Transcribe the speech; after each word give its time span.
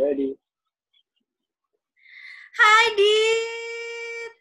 ready. 0.00 0.32
Hai 2.56 2.86
Dit. 2.96 4.32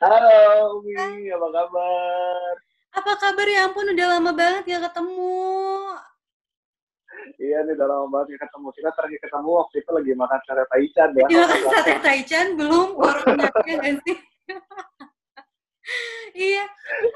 Halo 0.00 0.80
Umi, 0.80 1.28
apa 1.32 1.48
kabar? 1.52 2.52
Apa 2.96 3.12
kabar 3.20 3.46
ya 3.48 3.68
ampun 3.68 3.92
udah 3.92 4.06
lama 4.16 4.32
banget 4.32 4.64
gak 4.76 4.82
ketemu. 4.92 5.52
Iya 7.36 7.68
nih 7.68 7.72
udah 7.76 7.88
lama 7.88 8.06
banget 8.08 8.36
gak 8.36 8.48
ketemu. 8.48 8.68
Kita 8.72 8.90
terakhir 8.96 9.20
ketemu 9.28 9.50
waktu 9.60 9.76
itu 9.84 9.90
lagi 9.92 10.12
makan 10.16 10.40
sate 10.48 10.64
taichan 10.72 11.08
ya. 11.12 11.24
Lagi 11.24 11.36
makan 11.36 11.62
sate 11.68 11.94
taichan 12.00 12.46
belum 12.56 12.88
corona 12.96 13.48
ya 13.68 13.74
gak 13.76 13.94
sih? 14.04 14.16
iya. 16.48 16.64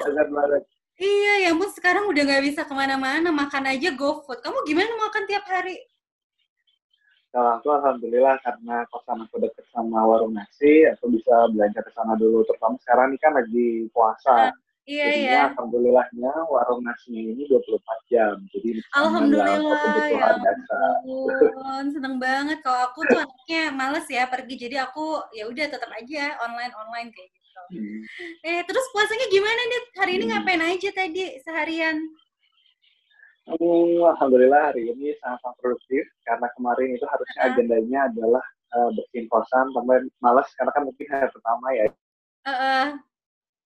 Sangat 0.05 0.29
banget. 0.29 0.63
Iya, 1.01 1.33
ya 1.49 1.57
ampun 1.57 1.73
sekarang 1.73 2.05
udah 2.13 2.23
gak 2.29 2.45
bisa 2.45 2.69
ke 2.69 2.75
mana-mana, 2.77 3.33
makan 3.33 3.73
aja 3.73 3.89
GoFood. 3.97 4.45
Kamu 4.45 4.69
gimana 4.69 4.93
makan 5.01 5.25
tiap 5.25 5.49
hari? 5.49 5.81
Kalau 7.31 7.63
aku 7.63 7.69
alhamdulillah 7.71 8.43
karena 8.43 8.83
kosan 8.91 9.23
aku 9.23 9.39
deket 9.39 9.63
sama 9.71 10.03
warung 10.03 10.35
nasi, 10.35 10.83
aku 10.91 11.15
bisa 11.15 11.31
belanja 11.55 11.79
ke 11.79 11.91
sana 11.95 12.19
dulu. 12.19 12.43
Terutama 12.43 12.75
sekarang 12.83 13.15
ini 13.15 13.19
kan 13.23 13.33
lagi 13.39 13.69
puasa. 13.95 14.51
Uh, 14.51 14.53
iya, 14.83 15.05
Jadinya 15.07 15.31
iya. 15.31 15.43
alhamdulillahnya 15.55 16.33
warung 16.51 16.83
nasinya 16.83 17.23
ini 17.23 17.47
24 17.47 18.11
jam. 18.11 18.35
Jadi 18.51 18.69
Alhamdulillah, 18.91 19.47
ya 19.63 19.79
kebutuhan 19.79 20.37
dasar. 20.43 20.91
ampun, 21.07 21.85
seneng 21.95 22.17
banget. 22.19 22.59
Kalau 22.67 22.81
aku 22.91 23.01
tuh 23.07 23.23
anaknya 23.23 23.63
males 23.71 24.07
ya 24.11 24.27
pergi, 24.27 24.55
jadi 24.59 24.91
aku 24.91 25.23
ya 25.31 25.47
udah 25.47 25.67
tetap 25.71 25.91
aja 25.95 26.35
online 26.43 26.75
online 26.75 27.09
kayak 27.15 27.31
gitu. 27.31 27.63
Hmm. 27.71 28.03
Eh, 28.43 28.61
terus 28.67 28.83
puasanya 28.91 29.31
gimana 29.31 29.61
nih? 29.71 29.83
Hari 30.03 30.13
ini 30.19 30.25
Hmm. 30.27 30.33
ngapain 30.35 30.63
aja 30.67 30.91
tadi 30.91 31.23
seharian? 31.47 31.97
Hmm, 33.49 34.05
Alhamdulillah 34.05 34.73
hari 34.73 34.93
ini 34.93 35.17
sangat 35.25 35.41
produktif 35.59 36.05
karena 36.29 36.47
kemarin 36.55 36.93
itu 36.97 37.07
harusnya 37.09 37.41
Uh-huh. 37.41 37.51
agendanya 37.57 38.01
adalah 38.13 38.45
uh, 38.77 38.91
bersihin 38.93 39.27
kosan, 39.33 39.67
tapi 39.73 40.07
malas 40.21 40.49
karena 40.55 40.71
kan 40.77 40.83
mungkin 40.85 41.07
hari 41.09 41.29
pertama 41.33 41.67
ya 41.73 41.87
Heeh. 42.47 42.87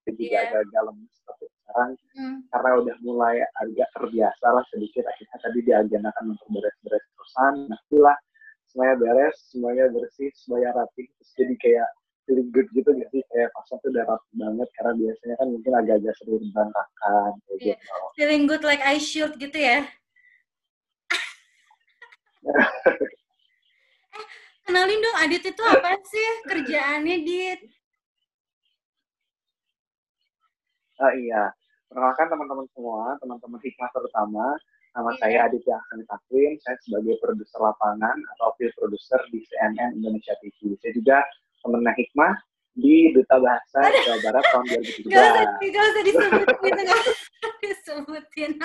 jadi 0.05 0.25
Iya. 0.31 0.39
agak-agak 0.47 0.83
lemes 0.89 1.15
tapi 1.27 1.45
sekarang 1.51 1.91
Hmm. 2.15 2.39
karena 2.55 2.71
udah 2.81 2.97
mulai 3.03 3.37
agak 3.59 3.89
terbiasa 3.99 4.47
lah 4.47 4.65
sedikit 4.71 5.03
akhirnya 5.11 5.39
tadi 5.43 5.59
diagendakan 5.67 6.25
untuk 6.39 6.49
beres-beres 6.55 7.05
kosan, 7.19 7.55
nah 7.67 7.79
itulah 7.91 8.17
semuanya 8.71 8.95
beres, 8.99 9.37
semuanya 9.51 9.85
bersih, 9.91 10.31
semuanya 10.39 10.71
rapi, 10.75 11.11
terus 11.19 11.31
jadi 11.35 11.55
kayak 11.59 11.89
feeling 12.25 12.49
good 12.51 12.69
gitu 12.73 12.89
gak 12.89 13.09
sih 13.09 13.21
kayak 13.29 13.53
tuh 13.69 13.79
udah 13.85 14.05
rapi 14.07 14.31
banget 14.35 14.69
karena 14.77 14.93
biasanya 14.97 15.35
kan 15.37 15.49
mungkin 15.49 15.73
agak-agak 15.75 16.15
sering 16.17 16.45
berantakan 16.53 17.33
kayak 17.45 17.59
Iya. 17.61 17.77
gitu. 17.77 17.97
Feeling 18.17 18.43
good 18.49 18.65
like 18.65 18.81
I 18.81 18.97
should 18.97 19.37
gitu 19.37 19.59
ya? 19.59 19.85
eh, 24.15 24.25
kenalin 24.65 25.01
dong 25.01 25.17
Adit 25.21 25.45
itu 25.45 25.63
apa 25.65 25.97
sih 26.05 26.29
kerjaannya, 26.45 27.17
Dit? 27.25 27.61
Ah 30.95 31.11
iya, 31.17 31.51
perkenalkan 31.91 32.27
teman-teman 32.31 32.67
semua, 32.71 33.17
teman-teman 33.19 33.61
hikmah 33.61 33.91
terutama. 33.91 34.47
Nama 34.95 35.11
Iya. 35.11 35.19
saya 35.19 35.39
Aditya 35.51 35.75
Hasan 35.75 36.07
Takwin, 36.07 36.55
saya 36.63 36.79
sebagai 36.87 37.19
produser 37.19 37.59
lapangan 37.59 38.15
atau 38.37 38.55
field 38.55 38.71
producer 38.79 39.19
di 39.35 39.43
CNN 39.43 39.99
Indonesia 39.99 40.39
TV. 40.39 40.79
Saya 40.79 40.95
juga 40.95 41.19
temennya 41.65 41.93
hikmah 41.97 42.33
di 42.77 43.09
Duta 43.17 43.41
Bahasa 43.41 43.81
Jawa 44.05 44.19
Barat 44.21 44.45
tahun 44.53 44.65
2017. 44.69 45.09
Gak 45.09 45.25
usah, 45.25 45.45
gak 45.65 45.85
usah 45.89 46.03
disebutin, 46.05 46.73
gak 46.85 46.99
usah 47.01 47.15
disebutin. 47.65 48.53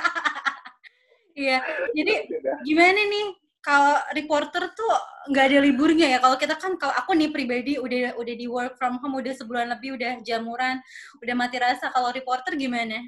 Iya, 1.40 1.64
jadi 1.96 2.28
gimana 2.68 3.00
nih 3.00 3.32
kalau 3.64 3.96
reporter 4.12 4.76
tuh 4.76 4.92
nggak 5.32 5.46
ada 5.48 5.58
liburnya 5.64 6.12
ya? 6.12 6.20
Kalau 6.20 6.36
kita 6.36 6.60
kan 6.60 6.76
kalau 6.76 6.92
aku 6.92 7.16
nih 7.16 7.32
pribadi 7.32 7.80
udah 7.80 8.20
udah 8.20 8.36
di 8.36 8.44
work 8.44 8.76
from 8.76 9.00
home 9.00 9.16
udah 9.16 9.32
sebulan 9.32 9.72
lebih 9.72 9.96
udah 9.96 10.20
jamuran 10.20 10.84
udah 11.24 11.36
mati 11.40 11.56
rasa. 11.64 11.96
Kalau 11.96 12.12
reporter 12.12 12.60
gimana? 12.60 13.00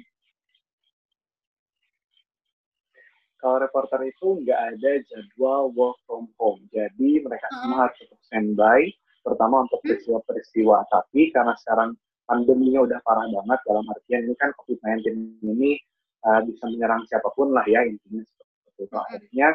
Kalau 3.36 3.60
reporter 3.60 4.00
itu 4.06 4.40
nggak 4.40 4.60
ada 4.80 4.90
jadwal 5.12 5.68
work 5.76 6.00
from 6.08 6.32
home, 6.40 6.64
jadi 6.72 7.20
mereka 7.20 7.52
Hmm. 7.52 7.68
semua 7.68 7.78
harus 7.84 7.96
tetap 8.00 8.20
standby, 8.32 8.80
terutama 9.22 9.64
untuk 9.66 9.78
peristiwa-peristiwa. 9.86 10.86
Tapi 10.90 11.30
karena 11.34 11.54
sekarang 11.62 11.94
pandeminya 12.26 12.86
udah 12.86 12.98
parah 13.06 13.26
banget, 13.26 13.58
dalam 13.66 13.84
artian 13.90 14.22
ini 14.26 14.34
kan 14.38 14.50
COVID-19 14.58 15.06
ini 15.46 15.78
uh, 16.26 16.40
bisa 16.46 16.64
menyerang 16.70 17.02
siapa 17.10 17.30
pun 17.34 17.50
lah 17.50 17.64
ya 17.66 17.82
intinya 17.86 18.22
seperti 18.22 18.82
itu. 18.82 18.84
Hmm. 18.90 19.02
Akhirnya 19.06 19.48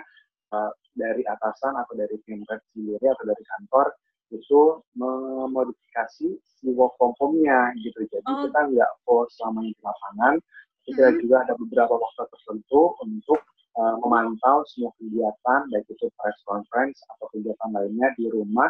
uh, 0.55 0.71
dari 0.97 1.23
atasan 1.23 1.73
atau 1.77 1.93
dari 1.95 2.15
tim 2.25 2.41
red 2.47 2.61
sendiri 2.73 3.05
atau 3.11 3.23
dari 3.27 3.43
kantor 3.43 3.87
itu 4.27 4.61
memodifikasi 4.99 6.27
si 6.35 6.67
work 6.75 6.99
from 6.99 7.15
home-nya 7.15 7.71
gitu. 7.79 8.03
Jadi 8.11 8.27
Oh. 8.27 8.43
kita 8.47 8.59
nggak 8.75 8.91
full 9.07 9.23
selamanya 9.31 9.71
di 9.71 9.81
lapangan, 9.83 10.35
kita 10.83 11.05
Hmm. 11.11 11.17
juga 11.23 11.35
ada 11.47 11.53
beberapa 11.55 11.93
waktu 11.95 12.23
tertentu 12.35 12.81
untuk 13.07 13.39
uh, 13.79 13.95
memantau 14.03 14.67
semua 14.67 14.91
kegiatan 14.99 15.59
baik 15.71 15.87
itu 15.87 16.07
press 16.19 16.37
conference 16.43 16.99
atau 17.15 17.31
kegiatan 17.31 17.69
lainnya 17.71 18.11
di 18.19 18.27
rumah 18.27 18.67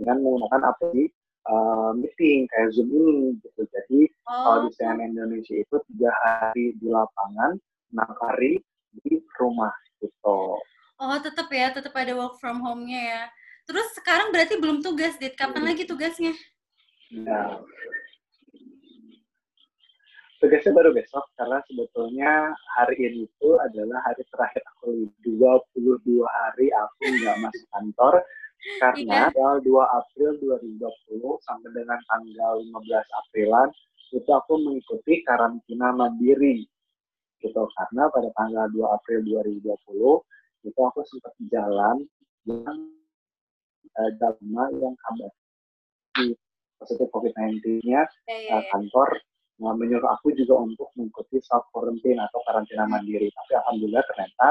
dengan 0.00 0.16
menggunakan 0.24 0.72
aplikasi 0.72 1.12
uh, 1.46 1.92
meeting 1.92 2.48
kayak 2.48 2.72
Zoom 2.72 2.88
ini 2.88 3.36
gitu. 3.44 3.62
Jadi 3.68 4.00
kalau 4.24 4.48
oh 4.48 4.56
di 4.64 4.70
CNN 4.74 5.12
Indonesia 5.12 5.54
itu 5.54 5.76
tiga 5.92 6.10
hari 6.24 6.72
di 6.80 6.86
lapangan, 6.88 7.60
enam 7.92 8.10
hari 8.24 8.64
di 9.04 9.20
rumah 9.38 9.70
gitu. 10.00 10.58
oh 10.98 11.16
tetap 11.22 11.46
ya 11.48 11.70
tetap 11.70 11.94
ada 11.94 12.12
work 12.12 12.36
from 12.42 12.58
home-nya 12.60 13.00
ya 13.00 13.22
terus 13.64 13.86
sekarang 13.94 14.34
berarti 14.34 14.58
belum 14.58 14.82
tugas 14.82 15.14
dit 15.16 15.32
kapan 15.38 15.62
Hmm. 15.62 15.68
lagi 15.70 15.84
tugasnya 15.86 16.34
Nah, 17.10 17.58
tugasnya 20.40 20.72
baru 20.72 20.90
besok 20.94 21.22
karena 21.36 21.58
sebetulnya 21.68 22.50
hari 22.78 22.96
ini 22.98 23.28
itu 23.28 23.48
adalah 23.60 24.00
hari 24.06 24.22
terakhir 24.30 24.62
aku 24.74 25.04
libur 25.22 25.60
22 25.76 26.24
hari 26.24 26.66
aku 26.72 27.02
nggak 27.04 27.36
masuk 27.44 27.66
kantor 27.70 28.14
karena 28.80 29.30
Iya. 29.30 29.32
tanggal 29.32 29.54
2 29.64 29.98
April 30.00 30.30
2020 30.40 31.40
sampai 31.44 31.70
dengan 31.72 32.00
tanggal 32.04 32.54
15 32.60 33.06
Aprilan 33.24 33.68
itu 34.10 34.30
aku 34.30 34.52
mengikuti 34.58 35.22
karantina 35.22 35.94
mandiri 35.94 36.66
gitu 37.40 37.62
karena 37.72 38.10
pada 38.12 38.28
tanggal 38.36 38.66
2 38.68 38.96
April 38.96 39.20
2020 39.24 40.68
itu 40.68 40.80
aku 40.80 41.00
sempat 41.08 41.32
jalan 41.48 42.04
yang 42.44 42.78
eh, 43.96 44.10
yang 44.76 44.94
kabar 45.08 45.32
di 46.20 46.36
positif 46.80 47.08
COVID-19-nya 47.12 48.02
ya, 48.08 48.36
ya, 48.36 48.56
uh, 48.56 48.64
kantor 48.72 49.08
uh, 49.12 49.29
menyuruh 49.60 50.08
aku 50.16 50.32
juga 50.32 50.56
untuk 50.64 50.88
mengikuti 50.96 51.36
self 51.44 51.68
quarantine 51.70 52.16
atau 52.16 52.40
karantina 52.48 52.88
mandiri. 52.88 53.28
Tapi 53.28 53.52
alhamdulillah 53.60 54.00
ternyata 54.08 54.48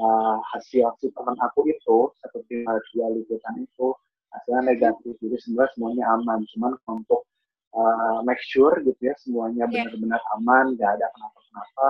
uh, 0.00 0.36
hasil 0.56 0.88
si 0.96 1.12
teman 1.12 1.36
aku 1.38 1.68
itu 1.68 2.10
seperti 2.24 2.64
dua 2.64 3.06
liputan 3.12 3.54
itu 3.60 3.92
hasilnya 4.32 4.62
negatif. 4.72 5.12
Jadi 5.20 5.36
sebenarnya 5.44 5.70
semuanya 5.76 6.04
aman. 6.16 6.40
Cuman 6.56 6.72
untuk 6.88 7.28
uh, 7.76 8.24
make 8.24 8.40
sure 8.40 8.72
gitu 8.80 8.96
ya 9.00 9.14
semuanya 9.20 9.68
Iya. 9.68 9.84
benar-benar 9.92 10.22
aman, 10.40 10.72
nggak 10.76 10.90
ada 10.96 11.06
kenapa-kenapa. 11.12 11.86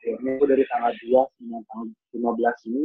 Akhirnya 0.00 0.30
aku 0.38 0.44
dari 0.46 0.64
tanggal 0.70 0.92
2 1.02 1.34
sampai 1.36 1.60
tanggal 1.66 1.86
15 2.14 2.68
ini 2.72 2.84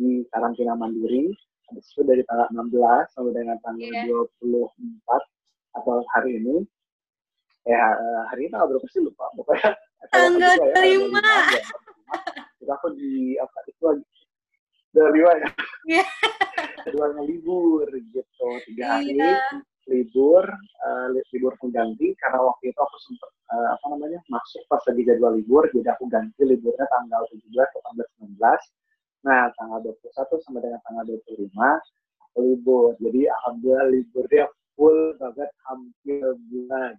di 0.00 0.10
karantina 0.32 0.72
mandiri. 0.72 1.34
Habis 1.68 1.86
itu 1.92 2.02
dari 2.02 2.22
tanggal 2.26 2.48
16 2.50 3.12
sampai 3.12 3.32
dengan 3.36 3.58
tanggal 3.60 3.90
Iya. 3.92 4.04
24 4.40 5.22
atau 5.70 6.02
hari 6.16 6.40
ini 6.42 6.56
ya 7.66 7.82
hari 8.28 8.46
ini 8.46 8.50
tanggal 8.52 8.68
berapa 8.72 8.86
sih? 8.88 9.00
Lupa. 9.02 9.24
Pokoknya 9.36 9.70
Tanggal 10.14 10.54
ya, 10.56 10.64
lima. 10.64 10.72
tanggal 10.72 10.84
lima, 10.88 11.22
ya. 11.52 11.62
Terus 12.58 12.70
aku 12.72 12.86
di 12.96 13.36
apa 13.36 13.58
itu 13.68 13.82
lagi. 13.84 14.04
Dari 14.90 15.10
lima 15.14 15.32
ya? 15.38 15.48
Iya. 15.86 16.04
keduanya 16.80 17.22
libur 17.28 17.86
gitu. 17.92 18.48
Tiga 18.64 18.96
hari 18.98 19.12
iya. 19.12 19.36
libur 19.86 20.44
eh, 20.56 21.06
li- 21.12 21.26
libur 21.36 21.52
pengganti 21.60 22.16
karena 22.16 22.40
waktu 22.40 22.72
itu 22.72 22.80
aku 22.80 22.96
sempat 23.04 23.30
eh, 23.52 23.68
apa 23.76 23.84
namanya 23.92 24.20
masuk 24.32 24.64
pas 24.66 24.80
lagi 24.88 25.02
jadwal 25.04 25.36
libur. 25.36 25.68
Jadi 25.70 25.86
aku 25.92 26.08
ganti 26.08 26.40
liburnya 26.42 26.88
tanggal 26.88 27.22
17 27.28 27.44
ke 27.52 27.78
tanggal 27.84 28.06
19 28.24 28.40
nah 29.20 29.52
tanggal 29.52 29.84
21 29.84 30.40
sampai 30.48 30.60
dengan 30.64 30.80
tanggal 30.88 31.04
25 31.04 31.52
aku 32.24 32.38
libur. 32.40 32.96
Jadi 32.98 33.20
alhamdulillah 33.28 33.88
liburnya 33.92 34.44
full 34.74 34.98
banget 35.20 35.50
hampir 35.68 36.24
bulan 36.48 36.96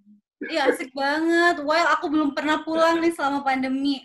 Iya 0.49 0.73
asik 0.73 0.89
banget. 0.97 1.61
While 1.61 1.89
aku 1.93 2.09
belum 2.09 2.33
pernah 2.33 2.65
pulang 2.65 2.97
nih 2.97 3.13
selama 3.13 3.45
pandemi. 3.45 4.01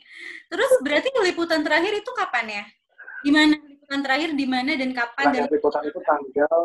Terus 0.53 0.69
berarti 0.85 1.09
liputan 1.25 1.65
terakhir 1.65 1.97
itu 1.97 2.11
kapan 2.13 2.61
ya? 2.61 2.65
Di 3.25 3.31
mana? 3.33 3.55
Liputan 3.57 4.01
terakhir 4.05 4.31
di 4.37 4.47
mana 4.47 4.71
dan 4.77 4.91
kapan? 4.93 5.25
Dan 5.33 5.33
terakhir 5.33 5.53
liputan 5.57 5.83
itu 5.89 6.01
tanggal 6.05 6.61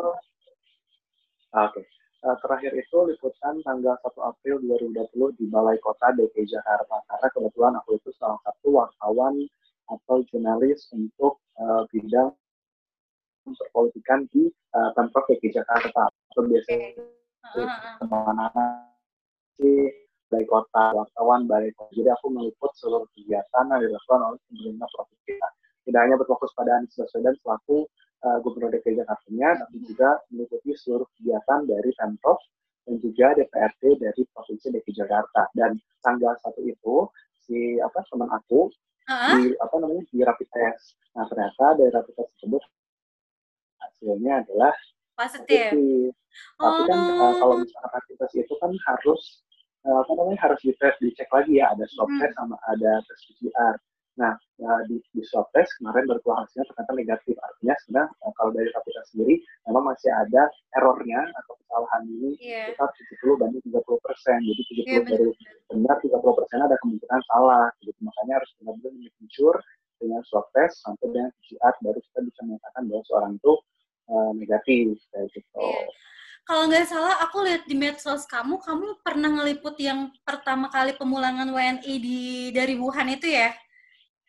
Ah, 1.52 1.68
oke. 1.68 1.84
Eh, 2.22 2.36
terakhir 2.40 2.72
itu 2.72 2.96
liputan 3.12 3.60
tanggal 3.60 3.92
1 4.00 4.20
April 4.24 4.56
2020 4.64 5.36
di 5.36 5.44
Balai 5.52 5.76
Kota 5.84 6.16
DKI 6.16 6.48
Jakarta. 6.48 6.96
Karena 7.08 7.28
kebetulan 7.28 7.72
aku 7.76 8.00
itu 8.00 8.08
salah 8.16 8.40
satu 8.40 8.68
wartawan 8.72 9.36
atau 9.92 10.24
jurnalis 10.32 10.88
untuk 10.96 11.44
eh, 11.60 11.82
bidang 11.92 12.32
memperpolitikan 13.42 14.30
di 14.30 14.46
uh, 14.70 14.94
Pemprov 14.94 15.26
DKI 15.26 15.50
Jakarta. 15.50 16.06
Atau 16.08 16.46
biasanya 16.46 16.94
ke 17.98 18.04
mana-mana 18.06 18.64
sih 18.86 18.91
dari 20.32 20.46
kota 20.48 20.96
wartawan, 20.96 21.44
balai 21.44 21.72
kota. 21.76 21.92
Jadi 21.92 22.08
aku 22.08 22.32
meliput 22.32 22.72
seluruh 22.80 23.04
kegiatan 23.12 23.64
yang 23.68 23.80
dilakukan 23.84 24.20
oleh 24.32 24.40
pemerintah 24.48 24.88
provinsi 24.96 25.22
kita. 25.28 25.48
Tidak 25.82 26.00
hanya 26.00 26.16
berfokus 26.16 26.50
pada 26.56 26.80
Anies 26.80 26.94
Baswedan 26.96 27.36
selaku 27.42 27.84
uh, 28.24 28.38
Gubernur 28.40 28.70
DKI 28.72 29.02
Jakarta-nya, 29.04 29.50
tapi 29.60 29.76
juga 29.84 30.10
meliputi 30.32 30.72
seluruh 30.78 31.04
kegiatan 31.18 31.58
dari 31.68 31.90
Pemprov 31.92 32.40
dan 32.82 32.94
juga 32.98 33.26
DPRD 33.36 33.82
dari 34.00 34.22
Provinsi 34.32 34.66
DKI 34.72 34.92
Jakarta. 35.04 35.42
Dan 35.52 35.76
tanggal 36.00 36.32
satu 36.40 36.64
itu 36.64 37.10
si 37.42 37.76
apa 37.82 38.00
teman 38.08 38.30
aku 38.30 38.70
uh-huh. 39.10 39.36
di 39.36 39.52
apa 39.58 39.74
namanya 39.82 40.02
di 40.08 40.18
rapid 40.22 40.48
test. 40.48 40.96
Nah 41.18 41.26
ternyata 41.28 41.76
dari 41.76 41.90
rapid 41.90 42.14
test 42.14 42.30
tersebut 42.38 42.62
hasilnya 43.82 44.46
adalah 44.46 44.74
positif. 45.22 45.70
Tapi 46.58 46.82
kan 46.88 47.00
uh, 47.18 47.34
kalau 47.38 47.54
misalnya 47.60 47.88
rapid 47.92 48.16
test 48.18 48.34
itu 48.34 48.54
kan 48.58 48.72
harus 48.72 49.22
uh, 49.86 49.98
apa 50.02 50.12
namanya 50.16 50.40
harus 50.50 50.60
di 50.64 50.72
tes 50.80 50.94
dicek 50.98 51.28
lagi 51.30 51.60
ya 51.60 51.70
ada 51.70 51.84
swab 51.92 52.08
hmm. 52.10 52.20
test 52.20 52.34
sama 52.34 52.56
ada 52.66 52.92
tes 53.04 53.20
PCR. 53.28 53.74
Nah 54.12 54.34
uh, 54.36 54.80
di, 54.88 54.96
di 55.12 55.22
swab 55.24 55.48
test 55.52 55.70
kemarin 55.80 56.04
berkeluar 56.08 56.44
hasilnya 56.44 56.68
ternyata 56.72 56.92
negatif 56.96 57.34
artinya 57.40 57.74
sebenarnya 57.84 58.08
uh, 58.24 58.32
kalau 58.36 58.50
dari 58.52 58.68
rapid 58.72 58.92
test 58.96 59.08
sendiri 59.12 59.34
memang 59.68 59.84
masih 59.92 60.10
ada 60.12 60.42
errornya 60.76 61.20
atau 61.42 61.52
kesalahan 61.60 62.02
ini 62.08 62.30
yeah. 62.40 62.68
sekitar 62.72 62.90
70 63.24 63.40
banding 63.40 63.62
30 63.68 64.04
persen 64.04 64.36
jadi 64.44 64.62
70 64.62 64.84
yeah, 64.84 65.02
dari 65.04 65.28
benar 65.72 65.96
30 66.00 66.38
persen 66.38 66.58
ada 66.60 66.76
kemungkinan 66.84 67.20
salah 67.28 67.66
gitu 67.80 68.00
makanya 68.04 68.34
harus 68.40 68.50
benar-benar 68.60 69.12
sure 69.32 69.60
dengan 70.02 70.20
swab 70.26 70.50
test 70.50 70.82
sampai 70.82 71.06
dengan 71.14 71.30
PCR 71.38 71.74
baru 71.78 72.00
kita 72.02 72.18
bisa 72.26 72.40
menyatakan 72.42 72.82
bahwa 72.90 73.02
seorang 73.06 73.32
itu 73.38 73.52
uh, 74.10 74.32
negatif 74.34 74.98
kayak 75.12 75.28
gitu. 75.34 75.60
Yeah 75.60 75.90
kalau 76.42 76.66
nggak 76.66 76.90
salah 76.90 77.22
aku 77.22 77.46
lihat 77.46 77.70
di 77.70 77.78
medsos 77.78 78.26
kamu, 78.26 78.58
kamu 78.58 78.98
pernah 79.06 79.30
ngeliput 79.30 79.78
yang 79.78 80.10
pertama 80.26 80.66
kali 80.74 80.90
pemulangan 80.98 81.46
WNI 81.46 81.94
di 82.02 82.50
dari 82.50 82.74
Wuhan 82.74 83.14
itu 83.14 83.30
ya? 83.30 83.54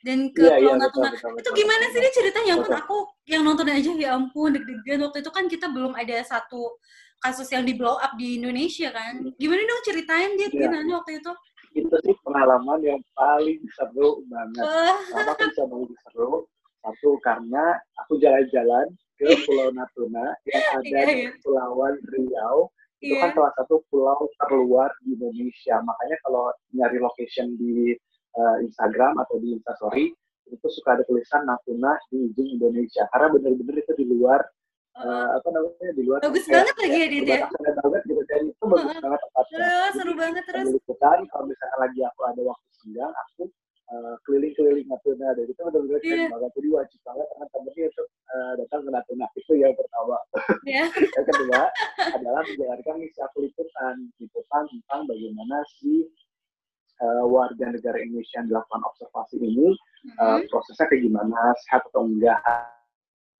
Dan 0.03 0.29
ke 0.35 0.45
yeah, 0.45 0.59
yeah, 0.59 0.75
Natuna. 0.77 1.09
Betul, 1.15 1.31
betul, 1.33 1.41
itu 1.41 1.49
gimana 1.63 1.83
betul, 1.87 1.93
sih 1.95 1.99
dia 2.03 2.13
ceritanya? 2.13 2.45
Ya 2.45 2.55
ampun, 2.59 2.73
aku 2.75 2.97
yang 3.25 3.41
nonton 3.47 3.67
aja 3.71 3.91
ya 3.97 4.09
ampun 4.13 4.49
deg-degan. 4.53 4.99
Waktu 5.09 5.17
itu 5.25 5.31
kan 5.33 5.45
kita 5.49 5.65
belum 5.71 5.95
ada 5.95 6.15
satu 6.21 6.77
kasus 7.23 7.47
yang 7.49 7.63
di 7.63 7.73
blow 7.73 7.97
up 7.97 8.13
di 8.19 8.37
Indonesia 8.37 8.91
kan. 8.93 9.23
Gimana 9.39 9.61
dong 9.63 9.83
ceritain 9.87 10.31
dia 10.37 10.51
yeah. 10.51 10.69
gimana 10.69 11.01
waktu 11.01 11.17
itu? 11.17 11.31
Itu 11.73 11.95
sih 12.05 12.13
pengalaman 12.21 12.79
yang 12.85 13.01
paling 13.17 13.63
seru 13.73 14.21
banget. 14.29 14.63
Kenapa 15.09 15.43
bisa 15.49 15.63
paling 15.65 15.95
seru? 16.05 16.45
Satu 16.83 17.15
karena 17.23 17.79
aku 18.05 18.19
jalan-jalan 18.19 18.91
ke 19.23 19.35
Pulau 19.47 19.69
Natuna 19.71 20.35
yang 20.45 20.63
ada 20.75 20.83
yeah, 20.83 21.03
yeah. 21.07 21.15
di 21.15 21.23
Kepulauan 21.39 21.95
Riau. 22.03 22.67
Itu 23.03 23.19
yeah. 23.19 23.21
kan 23.27 23.29
salah 23.35 23.53
satu 23.59 23.83
pulau 23.91 24.27
terluar 24.39 24.91
di 25.03 25.15
Indonesia. 25.15 25.79
Makanya 25.83 26.17
kalau 26.23 26.51
nyari 26.71 26.97
location 27.03 27.55
di 27.59 27.91
uh, 28.35 28.57
Instagram 28.63 29.19
atau 29.19 29.39
di 29.43 29.59
Instastory, 29.59 30.15
itu 30.47 30.67
suka 30.71 30.95
ada 30.99 31.03
tulisan 31.03 31.43
Natuna 31.43 31.99
di 32.07 32.31
ujung 32.31 32.47
Indonesia. 32.59 33.03
Karena 33.11 33.27
benar-benar 33.31 33.75
itu 33.83 33.93
di 33.99 34.05
luar 34.07 34.39
uh, 34.99 35.27
apa 35.39 35.47
namanya 35.49 35.91
di 35.97 36.03
luar 36.05 36.19
bagus 36.21 36.45
kayak, 36.45 36.53
banget 36.61 36.75
lagi 36.77 36.97
ya 36.97 37.07
dia 37.09 37.37
banget 37.49 38.01
gitu 38.05 38.21
dan 38.29 38.41
itu 38.49 38.63
bagus 38.63 38.93
uh, 38.93 39.01
banget 39.01 39.19
tempatnya 39.19 39.57
uh, 39.57 39.89
seru 39.93 40.13
banget 40.13 40.43
terus 40.45 40.67
kalau 41.33 41.45
misalnya 41.49 41.77
lagi 41.81 41.99
aku 42.05 42.21
ada 42.29 42.41
waktu 42.45 42.69
senggang 42.77 43.13
aku 43.13 43.43
uh, 43.93 44.15
keliling-keliling 44.25 44.87
Natuna 44.89 45.37
dan 45.37 45.45
itu 45.45 45.61
benar-benar 45.61 46.01
yeah. 46.01 46.25
keren 46.25 46.31
banget 46.33 46.51
jadi 46.57 46.69
wajib 46.73 46.99
banget 47.05 47.27
teman-teman 47.29 47.73
untuk 47.85 48.07
uh, 48.09 48.53
datang 48.57 48.79
ke 48.81 48.89
Natuna 48.89 49.25
itu 49.37 49.53
yang 49.53 49.73
pertama 49.77 50.17
yeah. 50.65 50.87
yang 51.15 51.25
kedua 51.29 51.61
adalah 52.17 52.41
menjalankan 52.41 52.95
misi 52.97 53.19
aku 53.21 53.37
liputan 53.45 53.95
liputan 54.17 54.63
tentang 54.69 55.01
bagaimana 55.05 55.57
si 55.77 56.09
uh, 57.05 57.25
warga 57.29 57.65
negara 57.69 57.97
Indonesia 58.01 58.41
yang 58.41 58.47
dilakukan 58.49 58.81
observasi 58.81 59.35
ini 59.37 59.69
mm-hmm. 59.69 60.17
uh, 60.17 60.39
prosesnya 60.49 60.85
kayak 60.89 61.03
gimana 61.05 61.39
sehat 61.69 61.81
atau 61.93 62.03
enggak 62.09 62.41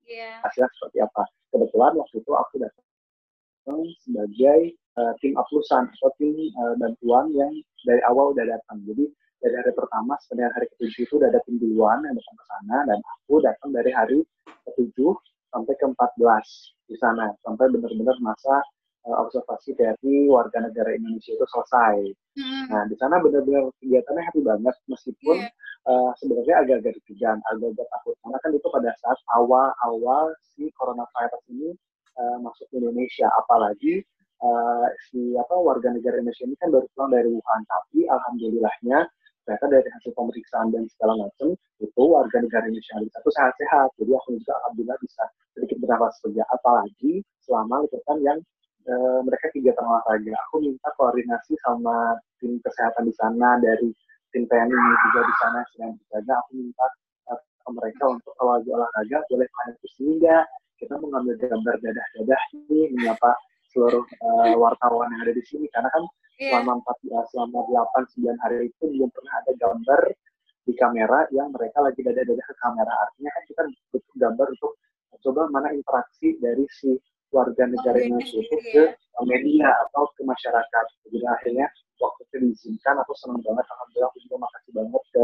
yeah. 0.05 0.37
hasilnya 0.45 0.69
seperti 0.77 0.97
apa 1.01 1.23
kebetulan 1.49 1.93
waktu 1.97 2.15
itu 2.21 2.31
aku 2.33 2.53
datang 2.61 3.79
sebagai 4.03 4.59
uh, 4.99 5.13
tim 5.23 5.33
aplusan 5.39 5.87
atau 5.87 6.11
tim 6.19 6.35
uh, 6.59 6.75
bantuan 6.77 7.31
yang 7.33 7.51
dari 7.83 8.01
awal 8.07 8.31
udah 8.35 8.45
datang 8.47 8.79
jadi 8.85 9.07
dari 9.43 9.55
hari 9.59 9.71
pertama 9.75 10.15
sebenarnya 10.23 10.51
hari 10.55 10.67
ketujuh 10.71 11.01
itu 11.03 11.13
udah 11.19 11.27
ada 11.27 11.39
tim 11.43 11.59
duluan 11.59 11.99
yang 12.07 12.15
datang 12.15 12.37
ke 12.39 12.45
sana 12.47 12.77
dan 12.87 12.99
aku 13.03 13.33
datang 13.43 13.69
dari 13.75 13.91
hari 13.91 14.19
ketujuh 14.63 15.13
sampai 15.51 15.73
ke 15.75 15.85
empat 15.85 16.11
belas 16.15 16.47
di 16.87 16.95
sana 16.95 17.35
sampai 17.43 17.67
benar-benar 17.67 18.15
masa 18.23 18.63
uh, 19.03 19.17
observasi 19.27 19.75
dari 19.75 20.31
warga 20.31 20.63
negara 20.63 20.95
Indonesia 20.95 21.35
itu 21.35 21.45
selesai. 21.45 21.99
Mm. 22.39 22.65
Nah 22.71 22.83
di 22.87 22.95
sana 22.95 23.19
benar-benar 23.19 23.67
kegiatannya 23.83 24.23
happy 24.23 24.41
banget 24.41 24.75
meskipun 24.87 25.37
yeah. 25.43 25.51
Iya. 25.51 25.91
uh, 25.91 26.11
sebenarnya 26.23 26.55
agak-agak 26.63 26.93
deg 26.95 27.19
agak-agak 27.51 27.87
takut 27.91 28.15
karena 28.23 28.37
kan 28.39 28.51
itu 28.55 28.67
pada 28.71 28.91
saat 29.03 29.19
awal-awal 29.35 30.31
si 30.55 30.71
coronavirus 30.79 31.43
ini 31.51 31.75
uh, 32.17 32.37
masuk 32.41 32.65
ke 32.71 32.75
Indonesia, 32.79 33.27
apalagi 33.35 33.93
uh, 34.41 34.87
si 35.09 35.33
apa 35.37 35.55
warga 35.57 35.91
negara 35.91 36.19
Indonesia 36.21 36.45
ini 36.45 36.55
kan 36.57 36.69
baru 36.71 36.87
pulang 36.93 37.11
dari 37.11 37.29
Wuhan, 37.29 37.61
tapi 37.67 37.99
alhamdulillahnya 38.07 38.99
ternyata 39.43 39.65
dari 39.67 39.89
hasil 39.91 40.11
pemeriksaan 40.15 40.71
dan 40.71 40.83
segala 40.95 41.27
macam 41.27 41.55
itu 41.79 42.01
warga 42.03 42.37
negara 42.39 42.63
Indonesia 42.67 42.95
yang 42.95 43.05
itu 43.07 43.29
sehat-sehat. 43.35 43.87
Jadi 43.99 44.11
aku 44.15 44.29
juga 44.39 44.53
alhamdulillah 44.63 44.97
bisa 45.03 45.23
sedikit 45.53 45.77
bernafas 45.83 46.15
lega 46.23 46.43
apalagi 46.49 47.13
selama 47.43 47.83
liputan 47.83 48.17
yang 48.23 48.39
e, 48.87 48.93
mereka 49.27 49.45
kegiatan 49.51 49.83
olahraga. 49.83 50.33
Aku 50.49 50.55
minta 50.63 50.89
koordinasi 50.95 51.53
sama 51.61 52.15
tim 52.39 52.55
kesehatan 52.63 53.03
di 53.07 53.13
sana 53.19 53.59
dari 53.59 53.91
tim 54.31 54.43
TNI 54.47 54.71
juga 55.11 55.21
di 55.27 55.35
sana. 55.43 55.59
Sedang 55.75 55.91
berjaga 55.99 56.33
aku 56.39 56.51
minta 56.55 56.87
e, 57.27 57.31
ke 57.35 57.69
mereka 57.75 58.03
untuk 58.15 58.31
kalau 58.39 58.51
lagi 58.57 58.69
olahraga 58.71 59.17
boleh 59.27 59.47
ke 59.47 59.87
sehingga 59.99 60.37
kita 60.79 60.95
mengambil 60.99 61.35
gambar 61.39 61.75
dadah-dadah 61.79 62.41
ini 62.55 62.91
menyapa 62.95 63.31
seluruh 63.73 64.05
uh, 64.21 64.55
wartawan 64.55 65.09
yang 65.17 65.21
ada 65.27 65.33
di 65.33 65.43
sini 65.43 65.65
karena 65.73 65.89
kan 65.91 66.03
yeah. 66.37 66.61
selama 66.61 66.79
14 67.03 67.33
selama 67.33 67.59
8 67.91 68.21
9 68.21 68.43
hari 68.45 68.55
itu 68.69 68.83
belum 68.85 69.09
pernah 69.11 69.33
ada 69.43 69.51
gambar 69.57 70.01
di 70.63 70.73
kamera 70.79 71.19
yang 71.35 71.51
mereka 71.51 71.83
lagi 71.83 71.99
dada-dada 71.99 72.39
ke 72.39 72.55
kamera 72.61 72.93
artinya 73.03 73.31
kan 73.35 73.43
kita 73.49 73.61
butuh 73.91 74.15
gambar 74.15 74.47
untuk 74.55 74.71
coba 75.23 75.47
mana 75.47 75.71
interaksi 75.71 76.35
dari 76.43 76.67
si 76.67 76.99
warga 77.33 77.65
negara 77.65 77.97
oh, 77.97 78.05
Indonesia 78.05 78.37
itu 78.37 78.53
ke 78.61 78.83
media 79.25 79.73
atau 79.89 80.05
ke 80.13 80.21
masyarakat. 80.21 80.85
Jadi 81.09 81.17
akhirnya 81.25 81.67
waktu 81.97 82.21
itu 82.29 82.35
diizinkan, 82.45 83.01
aku 83.01 83.17
senang 83.17 83.41
banget. 83.41 83.65
Alhamdulillah 83.65 84.09
aku 84.13 84.19
juga 84.21 84.37
makasih 84.45 84.71
banget 84.75 85.03
ke 85.09 85.23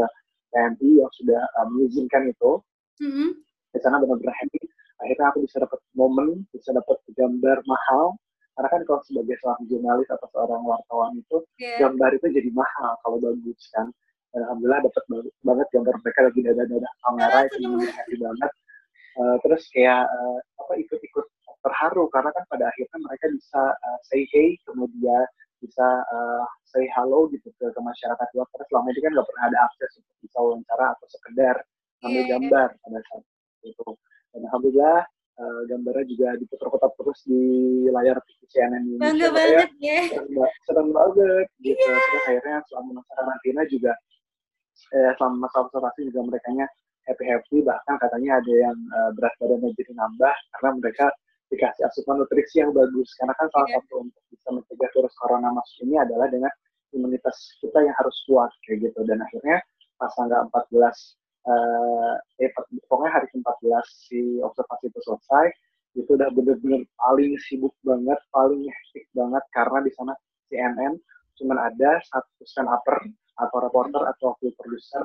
TNI 0.50 0.90
yang 0.98 1.12
sudah 1.14 1.42
uh, 1.60 1.66
mengizinkan 1.70 2.22
itu. 2.26 2.52
Mm-hmm. 2.98 3.28
Di 3.70 3.78
sana 3.78 4.02
benar-benar 4.02 4.34
happy. 4.34 4.60
Akhirnya 5.00 5.26
aku 5.32 5.38
bisa 5.46 5.56
dapat 5.62 5.80
momen, 5.94 6.44
bisa 6.50 6.70
dapat 6.74 6.98
gambar 7.14 7.62
mahal 7.64 8.18
karena 8.60 8.76
kan 8.76 8.82
kalau 8.84 9.00
sebagai 9.08 9.40
seorang 9.40 9.64
jurnalis 9.72 10.08
atau 10.12 10.28
seorang 10.36 10.60
wartawan 10.68 11.16
itu 11.16 11.40
yeah. 11.56 11.80
gambar 11.80 12.12
itu 12.12 12.28
jadi 12.28 12.50
mahal 12.52 12.92
kalau 13.00 13.16
bagus 13.16 13.56
kan 13.72 13.88
dan 14.36 14.44
alhamdulillah 14.44 14.84
dapat 14.84 15.04
banget 15.40 15.66
gambar 15.72 15.94
mereka 16.04 16.20
lagi 16.28 16.40
dada-dada 16.44 16.90
kamera 17.00 17.38
itu 17.48 17.56
jadi 17.56 17.88
happy 17.88 18.14
banget 18.20 18.52
uh, 19.16 19.36
terus 19.40 19.62
kayak 19.72 20.04
uh, 20.12 20.38
apa 20.60 20.72
ikut-ikut 20.76 21.26
terharu 21.64 22.04
karena 22.12 22.30
kan 22.36 22.44
pada 22.52 22.68
akhirnya 22.68 22.98
mereka 23.00 23.24
bisa 23.32 23.62
uh, 23.80 23.98
say 24.04 24.28
hey 24.28 24.60
kemudian 24.68 25.24
bisa 25.64 25.88
uh, 26.12 26.44
say 26.68 26.84
hello 26.92 27.32
gitu 27.32 27.48
ke, 27.56 27.64
ke 27.64 27.80
masyarakat 27.80 28.28
luar 28.36 28.44
karena 28.52 28.66
selama 28.68 28.86
ini 28.92 29.00
kan 29.00 29.10
nggak 29.16 29.28
pernah 29.32 29.44
ada 29.48 29.58
akses 29.72 29.90
untuk 30.04 30.16
bisa 30.20 30.36
wawancara 30.36 30.86
atau 31.00 31.06
sekedar 31.08 31.56
ambil 32.04 32.12
yeah, 32.12 32.24
iya. 32.28 32.32
gambar 32.36 32.68
yeah. 32.76 32.80
pada 32.84 32.98
saat 33.08 33.24
itu 33.64 33.88
dan 34.36 34.40
alhamdulillah 34.52 35.00
uh, 35.40 35.60
gambarnya 35.66 36.04
juga 36.04 36.28
diputar-putar 36.36 36.92
terus 36.94 37.20
di 37.24 37.42
layar 37.88 38.20
TV 38.28 38.40
CNN 38.52 38.82
ini. 38.84 38.96
Bangga 39.00 39.28
banget 39.32 39.70
ya. 39.80 40.00
Senang, 40.68 40.92
banget 40.92 41.48
gitu. 41.64 41.80
Yeah. 41.80 41.96
Terus 41.96 42.24
akhirnya 42.28 42.56
selama 42.68 42.90
masa 43.00 43.12
karantina 43.16 43.62
juga 43.66 43.92
eh, 44.92 45.12
selama 45.16 45.36
masa 45.48 45.56
observasi 45.64 46.00
juga 46.12 46.20
mereka 46.28 46.48
happy 47.08 47.24
happy 47.26 47.58
bahkan 47.64 47.96
katanya 47.98 48.38
ada 48.38 48.52
yang 48.52 48.76
uh, 48.92 49.10
berat 49.16 49.34
badannya 49.40 49.72
jadi 49.74 49.92
nambah 49.96 50.34
karena 50.56 50.70
mereka 50.78 51.06
dikasih 51.50 51.82
asupan 51.90 52.22
nutrisi 52.22 52.62
yang 52.62 52.70
bagus 52.70 53.10
karena 53.18 53.34
kan 53.34 53.46
salah 53.50 53.66
yeah. 53.66 53.82
satu 53.82 53.94
untuk 54.06 54.22
bisa 54.30 54.48
mencegah 54.54 54.90
virus 54.94 55.14
corona 55.18 55.48
masuk 55.50 55.78
ini 55.88 55.96
adalah 55.98 56.26
dengan 56.30 56.52
imunitas 56.94 57.36
kita 57.58 57.78
yang 57.82 57.94
harus 57.98 58.14
kuat 58.30 58.50
kayak 58.66 58.90
gitu 58.90 59.00
dan 59.08 59.18
akhirnya 59.18 59.58
pas 59.98 60.12
tanggal 60.14 60.46
14 60.54 61.19
uh, 61.46 62.14
eh, 62.40 62.50
pokoknya 62.88 63.12
hari 63.20 63.26
ke-14 63.32 63.86
si 63.88 64.20
observasi 64.40 64.90
itu 64.90 65.00
selesai 65.04 65.46
itu 65.98 66.10
udah 66.14 66.30
bener-bener 66.30 66.86
paling 66.94 67.34
sibuk 67.50 67.74
banget, 67.82 68.18
paling 68.30 68.62
hektik 68.62 69.10
banget 69.10 69.42
karena 69.50 69.78
di 69.82 69.90
sana 69.94 70.14
CNN 70.46 70.94
cuma 71.34 71.58
ada 71.58 71.98
satu 72.10 72.42
stand 72.46 72.70
upper 72.70 73.00
atau 73.40 73.58
reporter 73.58 74.02
atau 74.06 74.36
film 74.38 74.54
producer 74.54 75.04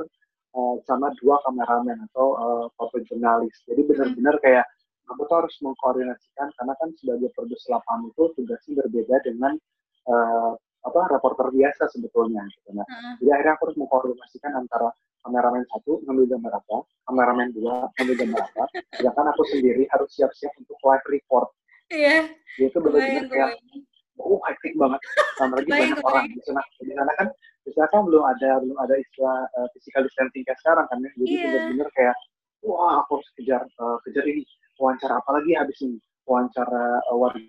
uh, 0.54 0.75
sama 0.86 1.10
dua 1.18 1.42
kameramen 1.48 2.06
atau 2.12 2.38
uh, 2.38 2.65
foto 2.75 3.01
jurnalis. 3.08 3.56
Jadi 3.65 3.82
bener-bener 3.88 4.36
kayak 4.44 4.65
aku 5.10 5.22
tuh 5.25 5.38
harus 5.46 5.56
mengkoordinasikan 5.62 6.48
karena 6.60 6.74
kan 6.77 6.89
sebagai 6.98 7.30
produser 7.34 7.77
lapangan 7.77 8.10
itu 8.10 8.24
tugasnya 8.38 8.74
berbeda 8.86 9.15
dengan 9.25 9.54
uh, 10.10 10.54
apa 10.86 11.18
reporter 11.18 11.50
biasa 11.50 11.89
sebetulnya 11.89 12.46
gitu 12.54 12.70
nah 12.77 12.86
uh 12.86 13.18
jadi 13.22 13.30
akhirnya 13.32 13.54
aku 13.58 13.63
harus 13.70 13.77
mengkoordinasikan 13.80 14.51
antara 14.54 14.89
kameramen 15.25 15.65
satu 15.74 16.05
ngambil 16.05 16.38
gambar 16.38 16.53
apa 16.62 16.77
kameramen 17.10 17.50
dua 17.58 17.89
ngambil 17.98 18.15
gambar 18.22 18.41
apa. 18.46 18.63
Sedangkan 18.94 19.25
aku 19.34 19.44
sendiri 19.50 19.84
harus 19.89 20.10
siap-siap 20.13 20.53
untuk 20.62 20.77
live 20.86 21.05
report 21.10 21.50
iya. 21.89 22.29
Yeah. 22.62 22.70
itu 22.70 22.77
benar-benar 22.79 23.25
kayak 23.29 23.51
oh 24.22 24.39
hektik 24.48 24.74
banget. 24.77 25.01
Sama 25.36 25.53
lagi 25.60 25.70
banyak 25.70 26.00
orang 26.01 26.25
di 26.32 26.41
sana. 26.46 26.62
Di 26.79 26.94
sana 26.94 27.12
kan 27.17 27.27
di 27.65 27.72
sana 27.74 27.88
kan 27.89 28.01
belum 28.05 28.24
ada 28.24 28.50
belum 28.62 28.77
ada 28.79 28.96
istilah 28.96 29.38
uh, 29.58 29.67
physical 29.75 30.05
distancing 30.05 30.44
kayak 30.46 30.60
sekarang 30.62 30.86
kan 30.88 30.98
ya. 31.01 31.10
Jadi 31.17 31.34
yeah. 31.34 31.44
benar-benar 31.51 31.89
kayak 31.98 32.15
wah 32.65 33.03
aku 33.03 33.20
harus 33.20 33.29
kejar 33.41 33.62
uh, 33.82 33.98
kejar 34.08 34.24
ini. 34.29 34.46
Wawancara 34.75 35.24
apa 35.24 35.29
lagi 35.39 35.51
habis 35.55 35.77
ini? 35.84 35.98
Wawancara 36.27 36.86
uh, 37.12 37.17
warga 37.17 37.39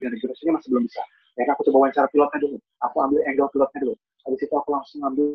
negara 0.00 0.32
masih 0.32 0.68
belum 0.72 0.84
bisa. 0.86 1.02
Ya 1.36 1.44
aku 1.52 1.68
coba 1.68 1.86
wawancara 1.86 2.08
pilotnya 2.08 2.38
dulu. 2.40 2.56
Aku 2.80 2.96
ambil 3.04 3.20
angle 3.28 3.48
pilotnya 3.52 3.78
dulu. 3.84 3.94
Habis 4.24 4.40
itu 4.42 4.54
aku 4.56 4.68
langsung 4.72 5.00
ambil 5.04 5.28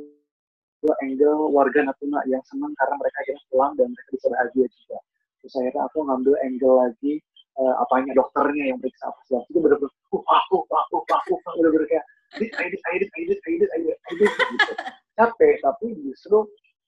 angle 1.05 1.53
warga 1.53 1.85
Natuna 1.85 2.25
yang 2.25 2.41
senang 2.49 2.73
karena 2.73 2.95
mereka 2.97 3.17
akhirnya 3.21 3.43
pulang 3.53 3.71
dan 3.77 3.87
mereka 3.93 4.09
bisa 4.17 4.27
bahagia 4.33 4.65
juga. 4.65 4.97
Terus 5.41 5.53
akhirnya 5.61 5.83
aku 5.85 5.97
ngambil 6.01 6.33
angle 6.41 6.75
lagi 6.81 7.13
uh, 7.61 7.73
apanya 7.85 8.11
dokternya 8.17 8.63
yang 8.73 8.77
periksa 8.81 9.13
apa 9.13 9.19
segala 9.29 9.43
itu 9.45 9.59
benar-benar 9.61 9.93
uh 9.93 10.23
aku 10.25 10.55
aku 10.65 10.97
aku 11.05 11.33
aku 11.37 11.51
benar-benar 11.61 11.87
kayak 11.87 12.05
edit 12.41 12.53
edit 12.57 12.81
edit 12.89 13.09
edit 13.13 13.39
edit 13.45 13.69
edit 13.77 13.99
edit 14.09 14.31
gitu. 14.33 14.73
Capek 15.17 15.55
tapi 15.61 15.85
justru 16.01 16.37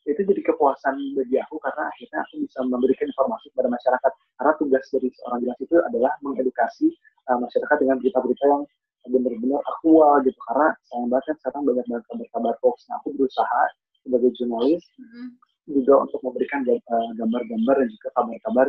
itu 0.04 0.20
jadi 0.20 0.42
kepuasan 0.52 0.96
bagi 1.16 1.38
aku 1.40 1.56
karena 1.64 1.88
akhirnya 1.88 2.20
aku 2.28 2.34
bisa 2.44 2.60
memberikan 2.66 3.08
informasi 3.08 3.46
kepada 3.56 3.70
masyarakat. 3.72 4.12
Karena 4.36 4.54
tugas 4.60 4.84
dari 4.92 5.08
seorang 5.16 5.40
jelas 5.48 5.58
itu 5.64 5.76
adalah 5.80 6.12
mengedukasi 6.26 6.88
uh, 7.32 7.40
masyarakat 7.40 7.78
dengan 7.80 7.96
berita-berita 8.02 8.46
yang 8.50 8.64
benar-benar 9.08 9.62
aktual 9.68 10.14
gitu. 10.24 10.40
Karena 10.48 10.70
sayang 10.88 11.08
banget 11.12 11.26
kan 11.28 11.36
sekarang 11.44 11.62
banyak 11.68 11.86
banget 11.88 12.04
kabar-kabar 12.08 12.54
hoax. 12.64 12.78
Nah 12.88 12.96
aku 13.02 13.08
berusaha 13.16 13.62
sebagai 14.04 14.30
jurnalis 14.36 14.84
mm-hmm. 15.00 15.28
juga 15.72 15.94
untuk 16.04 16.20
memberikan 16.24 16.62
eh, 16.68 16.80
gambar-gambar 17.20 17.76
dan 17.84 17.90
juga 17.92 18.08
kabar-kabar 18.16 18.68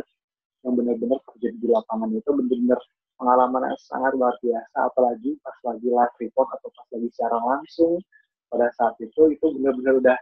yang 0.65 0.73
benar-benar 0.73 1.19
terjadi 1.35 1.57
di 1.61 1.67
lapangan 1.69 2.09
itu 2.09 2.29
benar-benar 2.33 2.79
pengalaman 3.15 3.61
yang 3.71 3.79
sangat 3.79 4.11
luar 4.17 4.35
biasa. 4.41 4.77
Apalagi 4.91 5.31
pas 5.39 5.57
lagi 5.63 5.87
live 5.87 6.15
report 6.19 6.47
atau 6.59 6.69
pas 6.73 6.87
lagi 6.95 7.07
secara 7.13 7.37
langsung 7.39 7.93
pada 8.49 8.67
saat 8.75 8.95
itu 8.99 9.21
itu 9.31 9.45
benar-benar 9.59 9.93
udah 10.01 10.17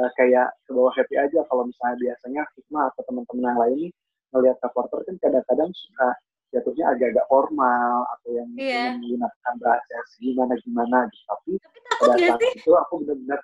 uh, 0.00 0.10
kayak 0.18 0.48
sebuah 0.66 0.92
happy 0.98 1.14
aja. 1.18 1.40
Kalau 1.46 1.68
misalnya 1.68 1.96
biasanya 2.00 2.42
Hikmah 2.58 2.84
atau 2.94 3.02
teman-teman 3.06 3.44
yang 3.44 3.60
lain 3.60 3.88
melihat 4.34 4.58
reporter 4.66 4.98
kan 5.06 5.16
kadang-kadang 5.22 5.70
suka 5.70 6.08
jatuhnya 6.54 6.84
agak-agak 6.94 7.26
formal 7.26 8.06
atau 8.14 8.28
yang 8.30 8.48
yeah. 8.54 8.94
menggunakan 8.94 9.54
bahasa 9.58 9.96
gimana 10.22 10.54
gimana 10.62 10.98
gitu 11.10 11.24
tapi, 11.26 11.50
tapi 11.58 11.78
takut 11.82 12.08
pada 12.14 12.18
saat 12.22 12.40
sih? 12.40 12.52
itu 12.62 12.70
aku 12.78 12.94
benar-benar 13.02 13.40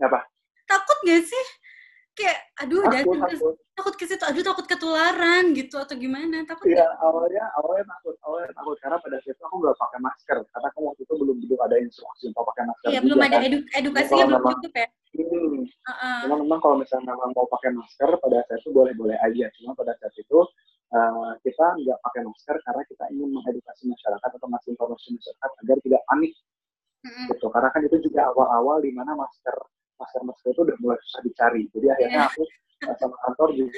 apa 0.00 0.20
takut 0.64 0.98
gak 1.04 1.22
sih 1.28 1.46
kayak 2.16 2.38
aduh 2.64 2.80
takut, 2.88 3.16
takut. 3.20 3.54
takut 3.76 3.94
ke 4.00 4.04
situ 4.08 4.24
aduh 4.24 4.40
takut 4.40 4.64
ketularan 4.64 5.52
gitu 5.52 5.76
atau 5.76 5.92
gimana 6.00 6.48
takut 6.48 6.72
iya 6.72 6.88
awalnya 7.04 7.44
awalnya 7.60 7.84
takut 7.92 8.16
awalnya 8.24 8.48
takut 8.56 8.76
karena 8.80 8.96
pada 8.96 9.16
saat 9.20 9.36
itu 9.36 9.42
aku 9.44 9.56
nggak 9.60 9.76
pakai 9.76 9.98
masker 10.00 10.38
karena 10.48 10.68
kan 10.72 10.80
waktu 10.80 11.00
itu 11.04 11.12
belum 11.12 11.36
belum 11.44 11.60
ada 11.60 11.76
instruksi 11.76 12.24
untuk 12.32 12.44
pakai 12.56 12.64
masker 12.72 12.88
iya 12.88 13.00
belum 13.04 13.20
ada 13.20 13.36
kan. 13.36 13.48
edu 13.52 13.58
edukasinya 13.68 14.24
belum 14.32 14.42
cukup 14.48 14.72
ya 14.72 14.88
hmm. 15.12 15.60
uh-uh. 15.68 16.18
cuma 16.24 16.34
memang 16.40 16.60
kalau 16.64 16.76
misalnya 16.80 17.04
memang 17.12 17.30
mau 17.36 17.46
pakai 17.52 17.70
masker 17.76 18.10
pada 18.16 18.36
saat 18.48 18.60
itu 18.64 18.70
boleh 18.72 18.92
boleh 18.96 19.16
aja 19.20 19.46
cuma 19.60 19.76
pada 19.76 19.92
saat 20.00 20.14
itu 20.16 20.38
uh, 20.94 21.32
kita 21.42 21.66
nggak 21.82 21.98
pakai 22.02 22.20
masker 22.22 22.56
karena 22.62 22.82
kita 22.86 23.04
ingin 23.10 23.30
mengedukasi 23.34 23.90
masyarakat 23.90 24.30
atau 24.38 24.46
ngasih 24.50 24.70
informasi 24.76 25.08
masyarakat 25.16 25.50
agar 25.64 25.76
tidak 25.82 26.02
panik 26.06 26.32
mm-hmm. 27.02 27.26
gitu 27.34 27.46
karena 27.50 27.68
kan 27.72 27.80
itu 27.82 27.96
juga 28.04 28.20
awal-awal 28.30 28.78
di 28.82 28.92
mana 28.94 29.12
masker 29.18 29.56
masker 29.96 30.22
masker 30.22 30.48
itu 30.52 30.62
udah 30.62 30.76
mulai 30.78 30.98
susah 31.08 31.20
dicari 31.24 31.62
jadi 31.72 31.86
akhirnya 31.96 32.22
yeah. 32.22 32.30
aku 32.30 32.42
uh, 32.86 32.96
sama 33.00 33.16
kantor 33.26 33.48
juga 33.56 33.74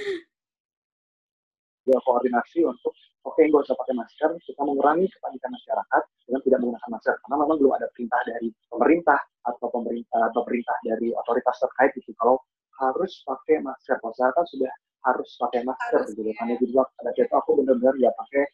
juga 1.89 1.99
koordinasi 2.05 2.69
untuk 2.69 2.93
oke 3.25 3.33
okay, 3.33 3.49
nggak 3.49 3.65
usah 3.65 3.77
pakai 3.81 3.95
masker 3.97 4.31
kita 4.45 4.61
mengurangi 4.61 5.09
kepanikan 5.09 5.51
masyarakat 5.57 6.03
dengan 6.29 6.41
tidak 6.45 6.59
menggunakan 6.61 6.91
masker 6.93 7.15
karena 7.25 7.37
memang 7.41 7.57
belum 7.57 7.73
ada 7.73 7.87
perintah 7.97 8.21
dari 8.29 8.49
pemerintah 8.69 9.21
atau 9.49 9.67
pemerintah 9.73 10.21
atau 10.29 10.41
perintah 10.45 10.77
dari 10.85 11.09
otoritas 11.17 11.57
terkait 11.57 11.97
itu 11.97 12.13
kalau 12.21 12.37
harus 12.79 13.25
pakai 13.25 13.65
masker 13.65 13.97
kan 14.05 14.47
sudah 14.47 14.71
harus 15.07 15.29
pakai 15.39 15.63
masker 15.63 16.01
harus, 16.03 16.15
gitu. 16.17 16.31
Karena 16.35 16.55
jadi 16.59 16.73
waktu 16.75 16.95
pada 16.99 17.11
itu 17.15 17.35
aku 17.35 17.51
benar-benar 17.63 17.95
ya 18.03 18.11
pakai 18.15 18.45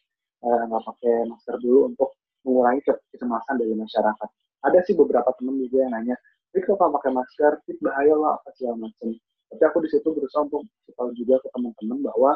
eh, 0.45 0.61
nggak 0.69 0.81
uh, 0.81 0.85
pakai 0.93 1.13
masker 1.29 1.55
dulu 1.63 1.79
untuk 1.89 2.09
mengurangi 2.45 2.81
kecemasan 2.85 3.55
dari 3.57 3.73
masyarakat. 3.73 4.29
Ada 4.65 4.79
sih 4.85 4.93
beberapa 4.97 5.29
teman 5.37 5.57
juga 5.61 5.85
yang 5.85 5.93
nanya 5.93 6.15
Fik 6.53 6.71
kalau 6.71 6.93
pakai 6.95 7.11
masker? 7.11 7.51
Fik 7.67 7.77
bahaya 7.83 8.15
lah 8.15 8.39
apa 8.39 8.49
segala 8.55 8.87
macam 8.87 9.09
tapi 9.55 9.63
aku 9.71 9.77
di 9.85 9.89
situ 9.93 10.07
berusaha 10.09 10.43
untuk 10.43 10.65
tahu 10.97 11.15
juga 11.15 11.37
ke 11.39 11.47
teman-teman 11.53 11.99
bahwa 12.03 12.31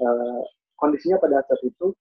uh, 0.00 0.42
kondisinya 0.78 1.18
pada 1.18 1.42
saat 1.44 1.60
itu 1.66 1.92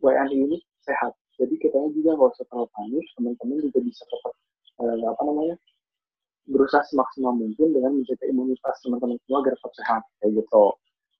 WNI 0.00 0.34
ini 0.34 0.56
sehat. 0.82 1.12
Jadi 1.38 1.54
kita 1.60 1.78
juga 1.94 2.18
nggak 2.18 2.34
usah 2.34 2.46
terlalu 2.50 2.68
panik 2.74 3.06
teman-teman 3.14 3.56
juga 3.62 3.78
bisa 3.84 4.02
tetap 4.08 4.34
uh, 4.82 5.06
apa 5.06 5.22
namanya 5.22 5.54
berusaha 6.48 6.80
semaksimal 6.88 7.36
mungkin 7.36 7.76
dengan 7.76 7.92
menjaga 8.00 8.24
imunitas 8.26 8.76
teman-teman 8.80 9.20
semua 9.22 9.38
agar 9.44 9.54
tetap 9.54 9.72
sehat 9.76 10.02
kayak 10.18 10.32
gitu 10.42 10.64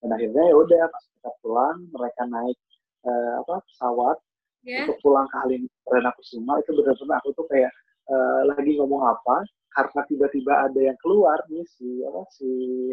dan 0.03 0.11
akhirnya 0.15 0.45
ya 0.47 0.55
udah 0.55 0.83
pas 0.91 1.05
kita 1.11 1.31
pulang 1.43 1.77
mereka 1.91 2.23
naik 2.31 2.59
uh, 3.07 3.33
apa 3.43 3.55
pesawat 3.67 4.17
yeah. 4.63 4.87
untuk 4.87 4.99
pulang 5.03 5.27
ke 5.27 5.37
Halim 5.43 5.63
Perdana 5.83 6.11
Kusuma 6.15 6.53
itu 6.63 6.71
benar-benar 6.75 7.19
aku 7.23 7.31
tuh 7.35 7.47
kayak 7.51 7.73
uh, 8.11 8.43
lagi 8.47 8.73
ngomong 8.79 9.03
apa 9.05 9.37
karena 9.75 10.01
tiba-tiba 10.11 10.53
ada 10.71 10.81
yang 10.81 10.99
keluar 11.03 11.39
nih 11.51 11.67
si 11.67 12.03
apa 12.07 12.23
si 12.35 12.49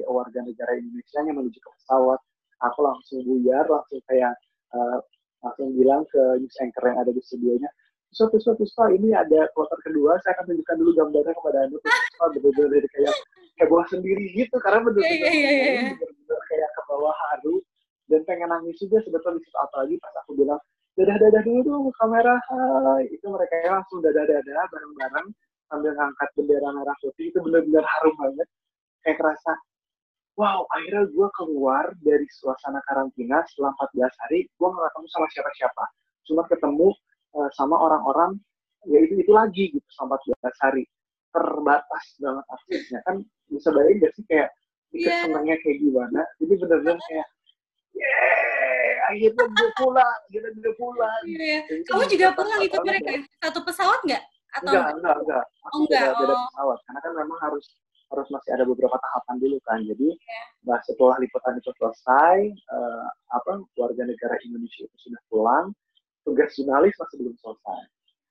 warga 0.06 0.42
negara 0.44 0.78
Indonesia 0.78 1.20
yang 1.26 1.38
menuju 1.38 1.58
ke 1.58 1.70
pesawat 1.82 2.20
aku 2.62 2.80
langsung 2.82 3.20
buyar 3.26 3.66
langsung 3.70 4.02
kayak 4.10 4.34
uh, 4.74 4.98
langsung 5.46 5.74
bilang 5.78 6.02
ke 6.10 6.22
news 6.42 6.58
anchor 6.62 6.90
yang 6.90 7.00
ada 7.02 7.12
di 7.14 7.22
studionya 7.22 7.70
suatu 8.16 8.40
suatu 8.40 8.64
Puspa, 8.64 8.96
ini 8.96 9.12
ada 9.12 9.44
kloter 9.52 9.76
kedua, 9.84 10.16
saya 10.24 10.40
akan 10.40 10.56
tunjukkan 10.56 10.76
dulu 10.80 10.92
gambarnya 10.96 11.36
kepada 11.36 11.58
Anda. 11.68 11.78
Puspa 11.84 12.26
benar-benar 12.32 12.84
kayak 12.96 13.16
heboh 13.60 13.84
sendiri 13.88 14.32
gitu, 14.36 14.56
karena 14.60 14.84
benar-benar 14.84 15.12
yeah, 15.12 15.32
yeah, 15.32 15.54
yeah, 15.56 15.84
yeah. 15.96 16.42
kayak 16.52 16.70
ke 16.76 16.82
bawah 16.92 17.16
haru, 17.32 17.64
dan 18.12 18.22
pengen 18.28 18.50
nangis 18.52 18.76
juga 18.78 19.00
sebetulnya 19.02 19.40
di 19.40 19.44
situ 19.48 19.58
apalagi 19.58 19.96
pas 20.04 20.14
aku 20.24 20.32
bilang, 20.36 20.62
dadah-dadah 20.96 21.42
dulu 21.44 21.60
dong 21.64 21.86
kamera, 22.00 22.36
hai. 22.52 23.04
Itu 23.12 23.32
mereka 23.32 23.56
langsung 23.68 24.00
dadah-dadah 24.04 24.64
bareng-bareng, 24.72 25.28
sambil 25.68 25.92
ngangkat 25.96 26.30
bendera 26.36 26.70
merah 26.72 26.96
putih, 27.04 27.32
itu 27.32 27.40
benar-benar 27.42 27.84
harum 27.84 28.16
banget. 28.20 28.48
Kayak 29.04 29.18
kerasa, 29.22 29.54
wow, 30.40 30.68
akhirnya 30.76 31.04
gue 31.10 31.28
keluar 31.36 31.86
dari 32.04 32.28
suasana 32.32 32.80
karantina 32.88 33.44
setelah 33.52 33.72
14 33.92 34.22
hari, 34.28 34.40
gue 34.48 34.68
gak 34.68 34.92
ketemu 34.92 35.08
sama 35.12 35.28
siapa-siapa. 35.32 35.84
Cuma 36.26 36.42
ketemu 36.50 36.88
uh, 37.38 37.50
sama 37.54 37.76
orang-orang 37.78 38.40
ya 38.86 39.02
itu 39.02 39.18
itu 39.18 39.32
lagi 39.34 39.74
gitu 39.74 39.90
sampai 39.98 40.18
14 40.38 40.66
hari 40.66 40.84
terbatas 41.36 42.06
banget 42.24 42.46
aksesnya 42.48 43.00
kan 43.04 43.16
bisa 43.52 43.68
bayangin 43.76 44.04
gak 44.08 44.14
sih 44.16 44.24
kayak 44.32 44.50
yeah. 44.96 45.28
senangnya 45.28 45.56
kayak 45.60 45.78
gimana 45.84 46.22
jadi 46.40 46.54
benar-benar 46.64 46.98
kayak 47.12 47.28
yeah, 47.92 48.94
akhirnya 49.12 49.46
gue 49.52 49.70
pulang 49.76 50.18
akhirnya 50.32 50.52
gue 50.56 50.74
pulang 50.80 51.22
yeah. 51.28 51.62
kamu 51.92 52.04
juga 52.08 52.28
pulang 52.32 52.60
itu 52.64 52.78
mereka 52.88 53.12
satu 53.44 53.60
pesawat 53.68 54.00
nggak 54.08 54.24
atau 54.56 54.72
enggak 54.72 54.88
enggak 54.96 55.16
enggak 55.20 55.44
aku 55.68 55.76
oh, 55.76 55.80
enggak. 55.84 56.04
beda, 56.08 56.20
beda 56.24 56.34
oh. 56.34 56.44
pesawat 56.48 56.80
karena 56.88 57.00
kan 57.04 57.14
memang 57.20 57.40
harus 57.44 57.66
harus 58.06 58.28
masih 58.32 58.50
ada 58.56 58.64
beberapa 58.64 58.96
tahapan 58.96 59.36
dulu 59.44 59.58
kan 59.68 59.80
jadi 59.84 60.10
yeah. 60.16 60.48
nah, 60.64 60.80
setelah 60.88 61.20
liputan 61.20 61.60
itu 61.60 61.70
selesai 61.76 62.38
uh, 62.72 63.08
apa 63.36 63.60
warga 63.76 64.04
negara 64.08 64.40
Indonesia 64.48 64.88
itu 64.88 64.98
sudah 65.12 65.22
pulang 65.28 65.76
tugas 66.26 66.50
jurnalis 66.58 66.98
masih 66.98 67.16
belum 67.22 67.36
selesai. 67.38 67.82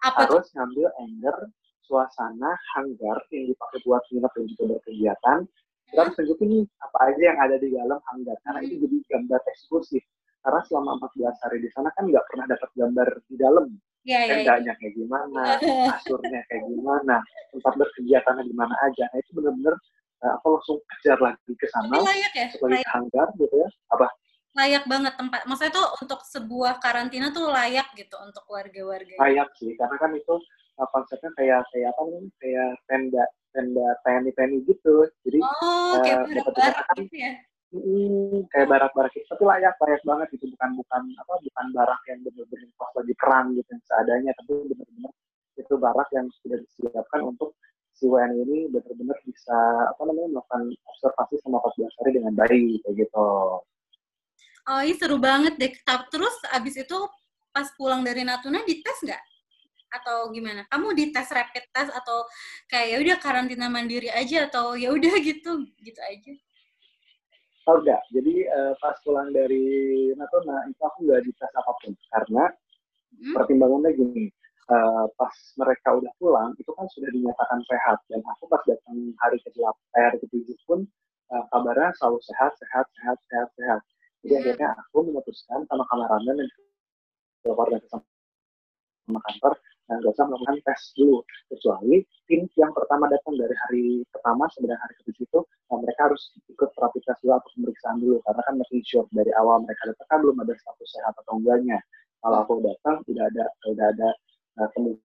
Apa 0.04 0.28
Harus 0.28 0.50
ngambil 0.52 0.88
anger 1.00 1.36
suasana 1.84 2.50
hanggar 2.76 3.18
yang 3.30 3.52
dipakai 3.52 3.78
buat 3.84 4.02
nginep 4.10 4.32
dan 4.32 4.44
juga 4.50 4.64
berkegiatan. 4.76 5.38
Kita 5.84 5.98
harus 6.00 6.14
tunjukin 6.16 6.48
nih 6.50 6.64
apa 6.80 6.98
aja 7.06 7.22
yang 7.22 7.38
ada 7.38 7.56
di 7.60 7.68
dalam 7.70 8.00
hanggar 8.10 8.36
karena 8.42 8.60
itu 8.66 8.74
jadi 8.82 8.96
gambar 9.14 9.40
eksklusif. 9.52 10.02
Karena 10.44 10.60
selama 10.68 11.00
14 11.08 11.44
hari 11.44 11.58
di 11.64 11.70
sana 11.72 11.88
kan 11.96 12.04
nggak 12.04 12.24
pernah 12.28 12.44
dapat 12.50 12.70
gambar 12.76 13.08
di 13.28 13.36
dalam. 13.40 13.66
Ya, 14.04 14.20
ya, 14.28 14.44
ya. 14.44 14.76
kayak 14.76 14.92
gimana, 15.00 15.56
kasurnya 15.96 16.44
kayak 16.52 16.64
gimana, 16.68 17.24
tempat 17.56 17.72
berkegiatannya 17.80 18.44
di 18.44 18.52
mana 18.52 18.76
aja. 18.84 19.08
Nah 19.08 19.16
itu 19.16 19.30
benar-benar 19.32 19.74
uh, 20.20 20.36
aku 20.36 20.46
langsung 20.60 20.78
kejar 20.92 21.18
lagi 21.24 21.52
ke 21.56 21.66
sana 21.72 22.04
ya? 22.04 22.52
sebagai 22.52 22.84
hanggar 22.84 23.32
gitu 23.40 23.56
ya. 23.56 23.68
Apa? 23.96 24.12
layak 24.54 24.84
banget 24.86 25.14
tempat. 25.18 25.42
Maksudnya 25.50 25.74
tuh 25.74 25.88
untuk 25.98 26.20
sebuah 26.22 26.78
karantina 26.78 27.34
tuh 27.34 27.50
layak 27.50 27.90
gitu 27.98 28.14
untuk 28.22 28.46
warga-warga. 28.46 29.18
Layak 29.18 29.50
sih, 29.58 29.74
karena 29.74 29.96
kan 29.98 30.14
itu 30.14 30.34
uh, 30.80 30.88
konsepnya 30.92 31.30
kayak 31.38 31.62
kayak 31.72 31.88
apa 31.94 32.02
nih? 32.08 32.24
Kayak 32.40 32.70
tenda 32.88 33.24
tenda 33.54 33.88
tni 34.02 34.30
tni 34.34 34.56
gitu. 34.66 34.94
Jadi 35.26 35.38
oh, 35.40 35.50
uh, 35.62 35.94
kayak 36.02 36.18
kan, 36.54 36.96
gitu 36.98 37.16
ya. 37.16 37.32
hmm, 37.74 38.46
kayak 38.50 38.70
barak-barak 38.70 39.12
itu 39.18 39.26
tapi 39.26 39.42
layak 39.42 39.74
layak 39.82 40.02
banget 40.06 40.28
itu 40.38 40.46
bukan 40.54 40.70
bukan 40.78 41.02
apa 41.18 41.32
bukan 41.42 41.66
barak 41.74 42.00
yang 42.06 42.20
benar-benar 42.22 42.70
pas 42.78 42.90
lagi 42.94 43.14
perang 43.18 43.46
gitu 43.58 43.66
yang 43.66 43.82
seadanya 43.90 44.32
tapi 44.38 44.52
benar-benar 44.70 45.12
itu 45.54 45.74
barak 45.78 46.08
yang 46.14 46.26
sudah 46.42 46.58
disiapkan 46.62 47.20
untuk 47.26 47.54
si 47.94 48.10
WNI 48.10 48.42
ini 48.42 48.58
benar-benar 48.70 49.18
bisa 49.22 49.58
apa 49.86 50.02
namanya 50.02 50.38
melakukan 50.38 50.62
observasi 50.90 51.34
sama 51.46 51.62
14 51.62 51.98
hari 52.02 52.10
dengan 52.18 52.32
baik 52.34 52.82
kayak 52.82 52.94
gitu. 53.06 53.28
Oh 54.64 54.80
iya 54.82 54.94
seru 54.98 55.16
banget 55.20 55.54
deh. 55.60 55.72
Terus 56.10 56.34
abis 56.50 56.74
itu 56.82 56.98
pas 57.54 57.70
pulang 57.78 58.02
dari 58.02 58.26
Natuna 58.26 58.66
dites 58.66 58.98
nggak? 59.06 59.22
Atau 59.94 60.34
gimana? 60.34 60.66
Kamu 60.66 60.90
dites 60.92 61.30
rapid 61.30 61.64
test 61.70 61.90
atau 61.94 62.26
kayak 62.66 62.86
ya 62.90 62.96
udah 62.98 63.16
karantina 63.22 63.70
mandiri 63.70 64.10
aja 64.10 64.50
atau 64.50 64.74
ya 64.74 64.90
udah 64.90 65.14
gitu 65.22 65.62
gitu 65.80 66.00
aja? 66.02 66.32
Oh 67.64 67.80
enggak. 67.80 68.02
Jadi 68.10 68.34
uh, 68.50 68.74
pas 68.82 68.98
pulang 69.06 69.30
dari 69.30 69.64
Natuna 70.18 70.66
itu 70.66 70.82
aku 70.82 70.98
nggak 71.06 71.22
dites 71.24 71.52
apa 71.54 71.72
pun 71.80 71.92
karena 72.12 72.44
hmm? 73.22 73.34
pertimbangannya 73.38 73.90
gini 73.94 74.24
uh, 74.70 75.06
pas 75.16 75.34
mereka 75.60 75.88
udah 75.96 76.12
pulang 76.16 76.50
itu 76.56 76.70
kan 76.72 76.86
sudah 76.92 77.10
dinyatakan 77.12 77.60
sehat 77.68 77.98
dan 78.08 78.20
aku 78.24 78.48
pas 78.48 78.62
datang 78.64 78.96
hari 79.20 79.36
ke 79.40 79.48
delapan 79.52 79.84
hari 79.96 80.16
ke 80.20 80.26
pun 80.64 80.86
uh, 81.32 81.44
kabarnya 81.52 81.92
selalu 82.00 82.18
sehat 82.24 82.52
sehat 82.56 82.86
sehat 82.96 83.18
sehat 83.28 83.48
sehat 83.58 83.80
jadi 84.24 84.32
hmm. 84.32 84.40
akhirnya 84.40 84.68
aku 84.80 84.96
memutuskan 85.04 85.60
sama 85.68 85.84
kameramen 85.92 86.34
dan 86.40 86.48
keluarga 87.44 87.78
sama 89.04 89.20
kantor 89.20 89.52
dan 89.84 90.00
gak 90.00 90.12
usah 90.16 90.26
melakukan 90.28 90.56
tes 90.64 90.80
dulu. 90.96 91.18
Kecuali 91.52 91.96
tim 92.28 92.48
yang 92.56 92.72
pertama 92.72 93.04
datang 93.12 93.34
dari 93.36 93.56
hari 93.68 93.84
pertama 94.08 94.48
sampai 94.52 94.76
hari 94.76 94.94
ketujuh 95.04 95.24
itu 95.28 95.40
nah 95.68 95.80
mereka 95.80 96.12
harus 96.12 96.22
ikut 96.48 96.70
terapi 96.76 96.98
tes 97.04 97.18
dulu 97.20 97.32
atau 97.36 97.50
pemeriksaan 97.58 97.96
dulu. 98.00 98.16
Karena 98.24 98.42
kan 98.44 98.54
masih 98.60 98.78
sure 98.84 99.08
dari 99.12 99.32
awal 99.36 99.64
mereka 99.64 99.92
datang 99.92 100.08
kan 100.08 100.18
belum 100.24 100.36
ada 100.40 100.54
status 100.56 100.88
sehat 100.92 101.14
atau 101.20 101.32
enggaknya. 101.36 101.78
Kalau 102.24 102.36
aku 102.40 102.52
datang 102.64 103.04
udah 103.04 103.24
ada 103.28 103.44
udah 103.68 103.86
ada 103.92 104.08
Nah, 104.54 104.70
kemungkinan 104.70 105.02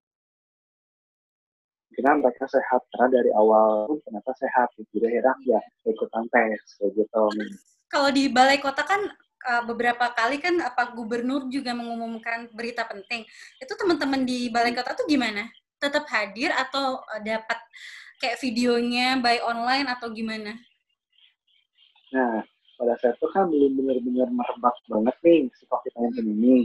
mereka 2.21 2.45
sehat. 2.45 2.81
Karena 2.93 3.07
dari 3.21 3.31
awal 3.33 3.89
pun 3.89 3.97
ternyata 4.05 4.33
sehat 4.37 4.69
jadi 4.93 5.09
akhirnya 5.09 5.33
ya 5.57 5.59
ikutan 5.89 6.25
tes 6.29 6.61
kayak 6.77 6.93
gitu. 6.93 7.23
Kalau 7.89 8.09
di 8.13 8.29
balai 8.29 8.61
kota 8.61 8.85
kan 8.85 9.09
uh, 9.47 9.63
beberapa 9.63 10.11
kali 10.11 10.41
kan 10.41 10.59
apa 10.59 10.91
gubernur 10.91 11.47
juga 11.47 11.71
mengumumkan 11.71 12.49
berita 12.51 12.83
penting. 12.87 13.23
Itu 13.61 13.75
teman-teman 13.79 14.27
di 14.27 14.51
balai 14.51 14.75
kota 14.75 14.95
tuh 14.97 15.07
gimana? 15.07 15.47
Tetap 15.79 16.03
hadir 16.11 16.51
atau 16.51 16.99
uh, 16.99 17.21
dapat 17.23 17.59
kayak 18.19 18.39
videonya 18.43 19.19
by 19.23 19.39
online 19.45 19.87
atau 19.87 20.11
gimana? 20.11 20.59
Nah 22.11 22.43
pada 22.79 22.95
saat 23.03 23.19
itu 23.19 23.27
kan 23.35 23.51
belum 23.51 23.75
benar-benar 23.75 24.31
merebak 24.31 24.75
banget 24.87 25.15
nih 25.23 25.41
si 25.55 25.63
COVID-19 25.67 26.23
ini. 26.23 26.55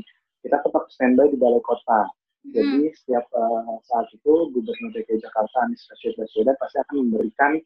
Kita 0.46 0.60
tetap 0.60 0.86
standby 0.92 1.32
di 1.32 1.38
balai 1.40 1.62
kota. 1.64 2.06
Jadi 2.44 2.92
hmm. 2.92 2.96
setiap 3.00 3.24
uh, 3.32 3.80
saat 3.88 4.04
itu 4.12 4.52
Gubernur 4.52 4.92
DKI 4.92 5.16
Jakarta 5.16 5.64
Anies 5.64 5.88
Baswedan 5.88 6.52
pasti 6.60 6.76
akan 6.76 6.94
memberikan 7.00 7.56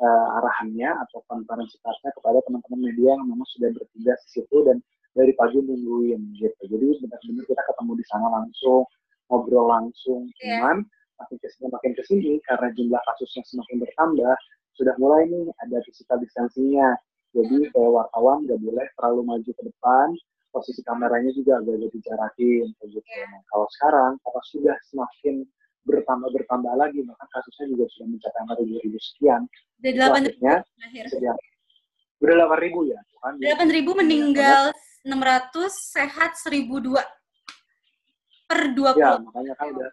uh, 0.00 0.28
arahannya 0.42 0.90
atau 1.06 1.22
konferensi 1.30 1.78
persnya 1.82 2.10
kepada 2.16 2.42
teman-teman 2.46 2.80
media 2.90 3.14
yang 3.14 3.26
memang 3.28 3.46
sudah 3.54 3.70
bertugas 3.70 4.18
di 4.26 4.30
situ 4.40 4.56
dan 4.66 4.78
dari 5.14 5.32
pagi 5.38 5.62
nungguin 5.62 6.20
gitu. 6.38 6.62
Jadi 6.66 6.86
benar-benar 7.06 7.44
kita 7.46 7.62
ketemu 7.62 7.92
di 7.94 8.04
sana 8.10 8.26
langsung, 8.34 8.82
ngobrol 9.30 9.66
langsung. 9.70 10.26
Yeah. 10.42 10.58
Cuman 10.58 10.76
makin 11.14 11.36
ke 11.38 11.48
sini 11.54 11.66
makin 11.70 11.92
ke 11.94 12.02
sini 12.10 12.32
karena 12.50 12.68
jumlah 12.74 13.02
kasusnya 13.06 13.42
semakin 13.46 13.76
bertambah, 13.86 14.34
sudah 14.74 14.94
mulai 14.98 15.30
nih 15.30 15.46
ada 15.62 15.78
physical 15.86 16.18
distancing-nya. 16.18 16.98
Jadi 17.34 17.66
kayak 17.70 17.90
wartawan 17.90 18.46
nggak 18.46 18.58
boleh 18.62 18.86
terlalu 18.98 19.20
maju 19.26 19.50
ke 19.50 19.62
depan, 19.62 20.06
posisi 20.54 20.82
kameranya 20.86 21.30
juga 21.34 21.58
agak 21.62 21.82
jadi 21.82 21.98
jarakin 22.10 22.66
kayak 22.78 22.90
gitu. 22.98 23.10
Yeah. 23.10 23.30
Nah, 23.30 23.42
kalau 23.50 23.66
sekarang 23.78 24.12
kalau 24.22 24.40
sudah 24.50 24.76
semakin 24.90 25.46
bertambah 25.84 26.28
bertambah 26.32 26.74
lagi 26.80 27.04
maka 27.04 27.24
kasusnya 27.28 27.76
juga 27.76 27.84
sudah 27.92 28.06
mencapai 28.08 28.38
angka 28.40 28.54
tujuh 28.64 28.78
ribu 28.80 28.98
sekian. 28.98 29.42
Udah 29.80 29.92
delapan 29.92 30.20
ribu 30.24 30.40
Udah 32.24 32.34
delapan 32.40 32.58
ribu 32.64 32.80
ya. 32.88 33.00
Delapan 33.40 33.68
ribu 33.68 33.90
meninggal 33.96 34.62
enam 35.04 35.20
ratus 35.20 35.72
sehat 35.92 36.40
seribu 36.40 36.80
dua 36.80 37.04
per 38.48 38.72
dua 38.72 38.96
puluh. 38.96 39.20
Ya 39.20 39.20
makanya 39.20 39.52
kan 39.60 39.66
udah. 39.76 39.90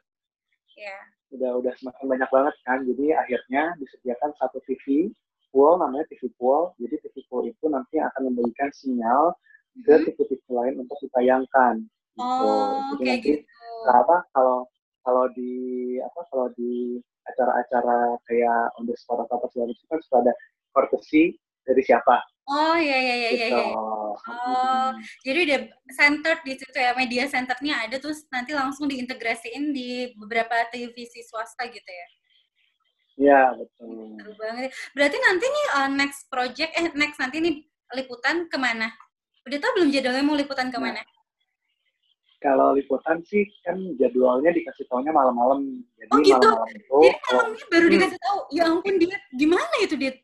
Ya. 0.79 0.97
Udah 1.31 1.51
udah 1.59 1.73
semakin 1.79 2.05
banyak 2.07 2.29
banget 2.31 2.55
kan. 2.63 2.79
Jadi 2.87 3.05
akhirnya 3.15 3.63
disediakan 3.79 4.31
satu 4.39 4.63
TV 4.63 5.11
pool 5.51 5.75
namanya 5.79 6.07
TV 6.07 6.31
pool. 6.39 6.71
Jadi 6.79 6.95
TV 7.03 7.15
pool 7.27 7.51
itu 7.51 7.65
nanti 7.67 7.99
akan 7.99 8.31
memberikan 8.31 8.71
sinyal 8.71 9.35
ke 9.83 9.93
hmm. 9.95 10.03
tipe-tipe 10.07 10.51
lain 10.51 10.79
untuk 10.79 10.97
ditayangkan. 11.03 11.83
Gitu. 12.11 12.23
Oh, 12.23 12.91
kayak 12.99 13.19
gitu. 13.23 13.43
apa 13.87 14.27
kalau 14.35 14.67
kalau 15.01 15.25
di 15.33 15.53
apa 16.01 16.21
kalau 16.29 16.47
di 16.57 17.01
acara-acara 17.25 18.17
kayak 18.25 18.73
on 18.77 18.89
the 18.89 18.95
spot 18.97 19.21
atau 19.25 19.37
apa 19.37 19.47
segala 19.53 19.69
macam 19.69 19.85
kan 19.89 19.99
suka 20.01 20.17
ada 20.25 20.33
courtesy 20.73 21.23
dari 21.65 21.81
siapa. 21.85 22.17
Oh 22.49 22.75
iya 22.75 22.97
iya 22.97 23.15
iya 23.15 23.31
iya. 23.31 23.47
Gitu. 23.53 23.65
Oh, 24.27 24.89
jadi 25.23 25.39
udah 25.45 25.59
center 25.93 26.33
di 26.41 26.53
situ 26.57 26.73
ya 26.73 26.91
media 26.97 27.23
centernya 27.29 27.85
ada 27.87 27.95
terus 28.01 28.25
nanti 28.33 28.51
langsung 28.51 28.89
diintegrasiin 28.89 29.71
di 29.71 30.11
beberapa 30.17 30.67
televisi 30.73 31.21
swasta 31.21 31.69
gitu 31.69 31.85
ya. 31.85 32.07
Iya 33.21 33.41
betul. 33.55 34.17
Seru 34.17 34.33
banget. 34.35 34.73
Berarti 34.97 35.17
nanti 35.21 35.45
nih 35.45 35.65
uh, 35.77 35.89
next 35.93 36.21
project 36.27 36.71
eh 36.73 36.85
next 36.97 37.21
nanti 37.21 37.37
nih 37.39 37.55
liputan 37.93 38.49
ke 38.49 38.57
mana? 38.57 38.89
Udah 39.45 39.57
tau 39.61 39.71
belum 39.77 39.89
jadwalnya 39.93 40.25
mau 40.25 40.37
liputan 40.37 40.73
ke 40.73 40.79
mana? 40.81 41.01
Nah, 41.01 41.20
kalau 42.41 42.73
liputan 42.73 43.21
sih 43.29 43.45
kan 43.61 43.77
jadwalnya 44.01 44.49
dikasih 44.49 44.89
taunya 44.89 45.13
malam-malam. 45.13 45.85
Jadi 46.01 46.09
oh 46.09 46.19
gitu? 46.25 46.49
Malam-malam 46.49 46.73
itu, 46.73 46.97
Jadi 47.05 47.17
malamnya 47.29 47.65
baru 47.69 47.85
hmm. 47.85 47.93
dikasih 47.93 48.19
tahu. 48.19 48.39
Ya 48.49 48.63
ampun, 48.65 48.95
dia 48.97 49.17
gimana 49.37 49.75
itu, 49.85 49.95
Dit? 49.95 50.17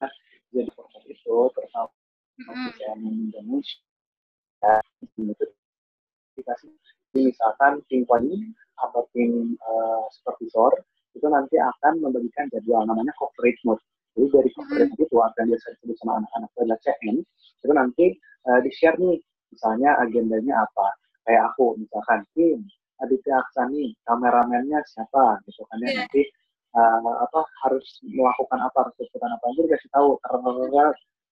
Nah, 0.00 0.12
jadi 0.56 0.70
proses 0.72 1.04
itu 1.04 1.36
terutama 1.52 1.92
mm 2.40 2.44
-hmm. 2.48 3.28
Indonesia 3.30 3.78
dikasih 6.34 6.72
misalkan 7.14 7.78
tim 7.86 8.02
poni 8.08 8.50
atau 8.80 9.06
tim 9.14 9.54
uh, 9.62 10.02
supervisor 10.10 10.82
itu 11.14 11.26
nanti 11.30 11.54
akan 11.62 12.02
membagikan 12.02 12.50
jadwal 12.50 12.82
namanya 12.82 13.14
corporate 13.14 13.60
mode 13.62 13.78
jadi 14.14 14.26
dari 14.30 14.50
conference 14.54 14.94
itu 14.94 15.16
akan 15.18 15.44
biasa 15.50 15.66
disebut 15.74 15.96
sama 15.98 16.12
anak-anak 16.22 16.50
adalah 16.54 16.78
CN, 16.86 17.16
itu 17.60 17.72
nanti 17.74 18.06
uh, 18.46 18.60
di-share 18.62 18.96
nih, 19.02 19.18
misalnya 19.50 19.90
agendanya 19.98 20.54
apa. 20.62 20.86
Kayak 21.26 21.42
aku, 21.50 21.74
misalkan, 21.82 22.22
tim, 22.36 22.62
Aditya 23.02 23.42
Aksani, 23.42 23.96
kameramennya 24.06 24.78
siapa, 24.86 25.42
gitu 25.50 25.66
kan 25.66 25.82
ya. 25.82 25.88
Yeah. 25.90 25.96
Nanti 26.06 26.22
uh, 26.78 27.16
apa 27.26 27.40
harus 27.66 27.86
melakukan 28.06 28.60
apa, 28.62 28.78
harus 28.86 28.94
melakukan 29.02 29.30
apa. 29.34 29.44
Nanti 29.50 29.60
dikasih 29.66 29.90
tahu, 29.90 30.08
karena 30.22 30.84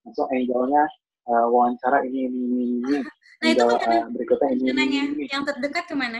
langsung 0.02 0.28
angle-nya 0.34 0.82
uh, 1.30 1.46
wawancara 1.46 2.02
ini, 2.02 2.26
ini, 2.26 2.38
ini, 2.42 2.64
ini. 2.82 2.98
Nah, 3.42 3.48
itu 3.50 3.62
kan 3.62 3.78
uh, 3.78 4.06
berikutnya 4.10 4.48
ini, 4.58 4.62
ini, 4.74 4.98
ini, 5.06 5.24
Yang 5.30 5.54
terdekat 5.54 5.86
ke 5.86 5.94
mana? 5.94 6.18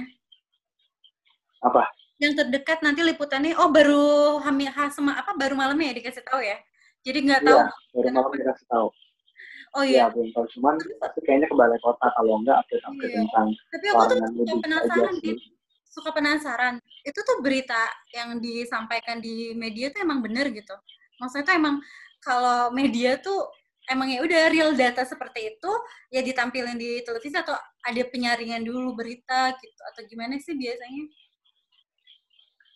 Apa? 1.67 1.87
Yang 2.23 2.39
terdekat 2.39 2.79
nanti 2.87 3.03
liputannya 3.03 3.59
oh 3.59 3.75
baru 3.75 4.39
hamil 4.47 4.71
sama 4.95 5.19
apa 5.19 5.35
baru 5.35 5.59
malamnya 5.59 5.91
ya 5.91 5.95
dikasih 5.99 6.23
tahu 6.23 6.39
ya? 6.39 6.55
Jadi 7.03 7.19
nggak 7.27 7.43
tahu 7.43 7.59
ya, 7.59 7.67
baru 7.99 8.09
malam 8.15 8.33
dikasih 8.39 8.67
tahu. 8.71 8.89
Oh 9.73 9.83
iya 9.83 10.07
ya, 10.07 10.13
belum 10.15 10.31
tahu. 10.31 10.47
Cuman 10.55 10.75
pasti 11.03 11.19
kayaknya 11.27 11.49
ke 11.51 11.57
balai 11.59 11.81
kota 11.83 12.07
kalau 12.15 12.39
enggak 12.39 12.63
update 12.63 12.85
update 12.87 13.11
iya. 13.11 13.19
tentang 13.27 13.47
tapi 13.75 13.87
aku 13.91 14.03
tuh 14.07 14.19
suka 14.23 14.57
penasaran 14.63 15.15
sih. 15.19 15.37
suka 15.93 16.11
penasaran. 16.15 16.75
Itu 17.03 17.21
tuh 17.27 17.37
berita 17.43 17.83
yang 18.15 18.39
disampaikan 18.39 19.19
di 19.19 19.57
media 19.59 19.91
tuh 19.91 20.07
emang 20.07 20.23
bener 20.23 20.47
gitu. 20.55 20.77
Maksudnya 21.19 21.45
tuh 21.51 21.57
emang 21.59 21.75
kalau 22.23 22.71
media 22.71 23.19
tuh 23.19 23.51
emang 23.91 24.07
ya 24.15 24.23
udah 24.23 24.43
real 24.55 24.71
data 24.79 25.03
seperti 25.03 25.59
itu 25.59 25.73
ya 26.15 26.23
ditampilin 26.23 26.79
di 26.79 27.03
televisi 27.03 27.35
atau 27.35 27.57
ada 27.83 28.03
penyaringan 28.07 28.63
dulu 28.63 28.95
berita 28.95 29.57
gitu. 29.59 29.81
Atau 29.91 30.07
gimana 30.07 30.39
sih 30.39 30.55
biasanya 30.55 31.03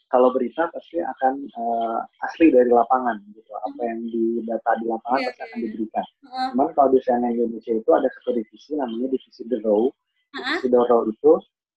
kalau 0.06 0.30
berita 0.30 0.70
pasti 0.70 1.02
akan 1.02 1.50
uh, 1.58 1.98
asli 2.22 2.54
dari 2.54 2.70
lapangan 2.70 3.18
gitu 3.34 3.50
apa 3.58 3.80
yang 3.82 4.00
di 4.06 4.38
data 4.46 4.70
di 4.78 4.86
lapangan 4.86 5.18
yeah, 5.18 5.28
pasti 5.34 5.40
yeah. 5.42 5.48
akan 5.50 5.58
iya. 5.58 5.64
diberikan. 5.66 6.06
Uh. 6.22 6.48
Cuman 6.54 6.68
kalau 6.78 6.88
di 6.94 6.98
CNN 7.02 7.32
Indonesia 7.34 7.72
itu 7.74 7.90
ada 7.90 8.08
satu 8.20 8.30
divisi 8.38 8.70
namanya 8.78 9.06
divisi 9.10 9.42
The 9.50 9.58
Row. 9.66 9.82
Uh. 9.90 10.38
Divisi 10.38 10.68
The 10.70 10.80
Row 10.86 11.02
itu 11.10 11.32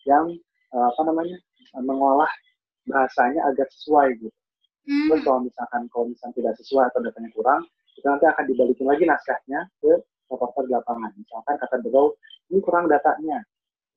yang 0.06 0.26
uh, 0.78 0.88
apa 0.94 1.02
namanya 1.10 1.38
mengolah 1.82 2.32
bahasanya 2.86 3.42
agar 3.50 3.68
sesuai 3.70 4.08
gitu. 4.22 4.40
Mm. 4.90 5.08
Terus 5.14 5.22
kalau 5.22 5.40
misalkan 5.46 5.82
kalau 5.94 6.06
misalkan 6.10 6.34
tidak 6.42 6.54
sesuai 6.58 6.84
atau 6.90 7.00
datanya 7.06 7.30
kurang, 7.38 7.62
itu 7.94 8.06
nanti 8.06 8.26
akan 8.26 8.44
dibalikin 8.50 8.86
lagi 8.90 9.04
naskahnya 9.06 9.60
ke 9.82 9.92
reporter 10.30 10.66
di 10.66 10.74
lapangan. 10.74 11.12
Misalkan 11.18 11.56
kata 11.62 11.76
The 11.82 11.90
Row, 11.94 12.14
ini 12.50 12.60
kurang 12.62 12.90
datanya, 12.90 13.42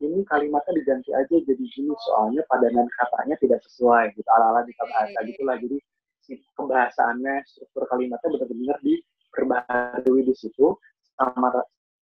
ini 0.03 0.27
kalimatnya 0.27 0.73
diganti 0.75 1.11
aja 1.15 1.37
jadi 1.39 1.65
gini 1.65 1.95
soalnya 2.11 2.43
padanan 2.51 2.87
katanya 2.99 3.39
tidak 3.39 3.61
sesuai 3.71 4.11
gitu 4.19 4.27
ala-ala 4.27 4.67
kita 4.67 4.83
bahasa 4.91 5.19
gitulah 5.23 5.57
jadi 5.57 5.79
si 6.23 6.39
kebahasaannya, 6.55 7.43
struktur 7.45 7.85
kalimatnya 7.91 8.29
benar-benar 8.39 8.79
diperbaharui 8.81 10.23
di 10.23 10.35
situ 10.39 10.79
sama, 11.19 11.51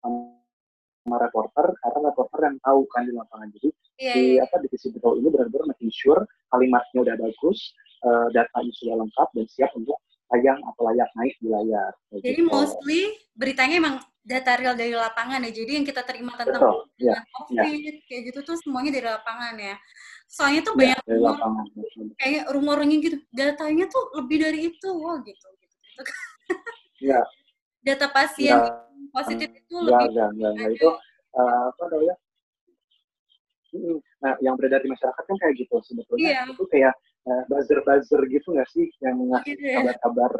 sama 0.04 1.16
reporter 1.16 1.72
karena 1.80 1.98
reporter 2.12 2.40
yang 2.52 2.56
tahu 2.60 2.80
kan 2.92 3.02
di 3.08 3.12
lapangan. 3.16 3.48
Jadi 3.56 3.68
yeah, 3.96 4.14
di 4.14 4.24
yeah. 4.36 4.44
apa 4.44 4.60
divisi 4.60 4.92
betul 4.92 5.18
ini 5.18 5.28
benar-benar 5.32 5.72
making 5.72 5.90
sure 5.90 6.22
kalimatnya 6.52 6.98
udah 7.00 7.16
bagus, 7.16 7.58
uh, 8.04 8.28
datanya 8.36 8.72
sudah 8.76 8.94
lengkap 9.00 9.28
dan 9.32 9.46
siap 9.48 9.72
untuk 9.74 9.96
tayang 10.30 10.60
atau 10.62 10.82
layak 10.86 11.10
naik 11.18 11.34
di 11.42 11.48
layar. 11.50 11.92
Jadi 12.14 12.40
gitu. 12.40 12.46
mostly 12.46 13.00
beritanya 13.34 13.76
emang 13.82 13.96
data 14.22 14.52
real 14.56 14.74
dari 14.78 14.94
lapangan 14.94 15.42
ya. 15.42 15.52
Jadi 15.52 15.70
yang 15.82 15.86
kita 15.86 16.06
terima 16.06 16.38
tentang 16.38 16.62
Betul, 16.62 17.02
ya, 17.02 17.18
COVID 17.34 17.82
ya. 17.82 18.06
kayak 18.06 18.22
gitu 18.30 18.40
tuh 18.46 18.56
semuanya 18.62 18.90
dari 18.94 19.06
lapangan 19.10 19.54
ya. 19.58 19.74
Soalnya 20.30 20.60
tuh 20.62 20.74
iya, 20.78 20.94
banyak 20.94 20.98
ya, 21.02 21.10
rumor, 21.10 21.34
lapangan, 21.34 21.66
kayak 22.22 22.44
rumornya 22.54 22.96
gitu. 23.02 23.16
Datanya 23.34 23.84
tuh 23.90 24.04
lebih 24.22 24.36
dari 24.38 24.58
itu, 24.70 24.88
wah 24.94 25.18
gitu. 25.26 25.34
gitu, 25.34 25.46
gitu. 25.58 25.76
Ya. 27.02 27.20
Data 27.82 28.06
pasien 28.12 28.54
ya, 28.54 28.70
positif 29.10 29.48
itu 29.50 29.74
ya, 29.74 29.82
lebih. 29.88 30.08
Ya, 30.14 30.26
ya, 30.30 30.48
ya, 30.54 30.66
itu 30.70 30.88
uh, 31.34 31.62
apa 31.74 31.82
namanya? 31.90 32.16
Nah, 34.20 34.34
yang 34.44 34.54
beredar 34.54 34.82
di 34.84 34.90
masyarakat 34.90 35.22
kan 35.26 35.36
kayak 35.42 35.54
gitu 35.58 35.74
sebetulnya. 35.82 36.22
Iya. 36.22 36.40
Itu 36.54 36.64
kayak 36.70 36.94
uh, 37.28 37.42
buzzer-buzzer 37.50 38.20
gitu 38.30 38.54
nggak 38.54 38.68
sih 38.70 38.86
yang 39.04 39.20
ngasih 39.20 39.56
iya. 39.60 39.82
kabar-kabar 39.82 40.32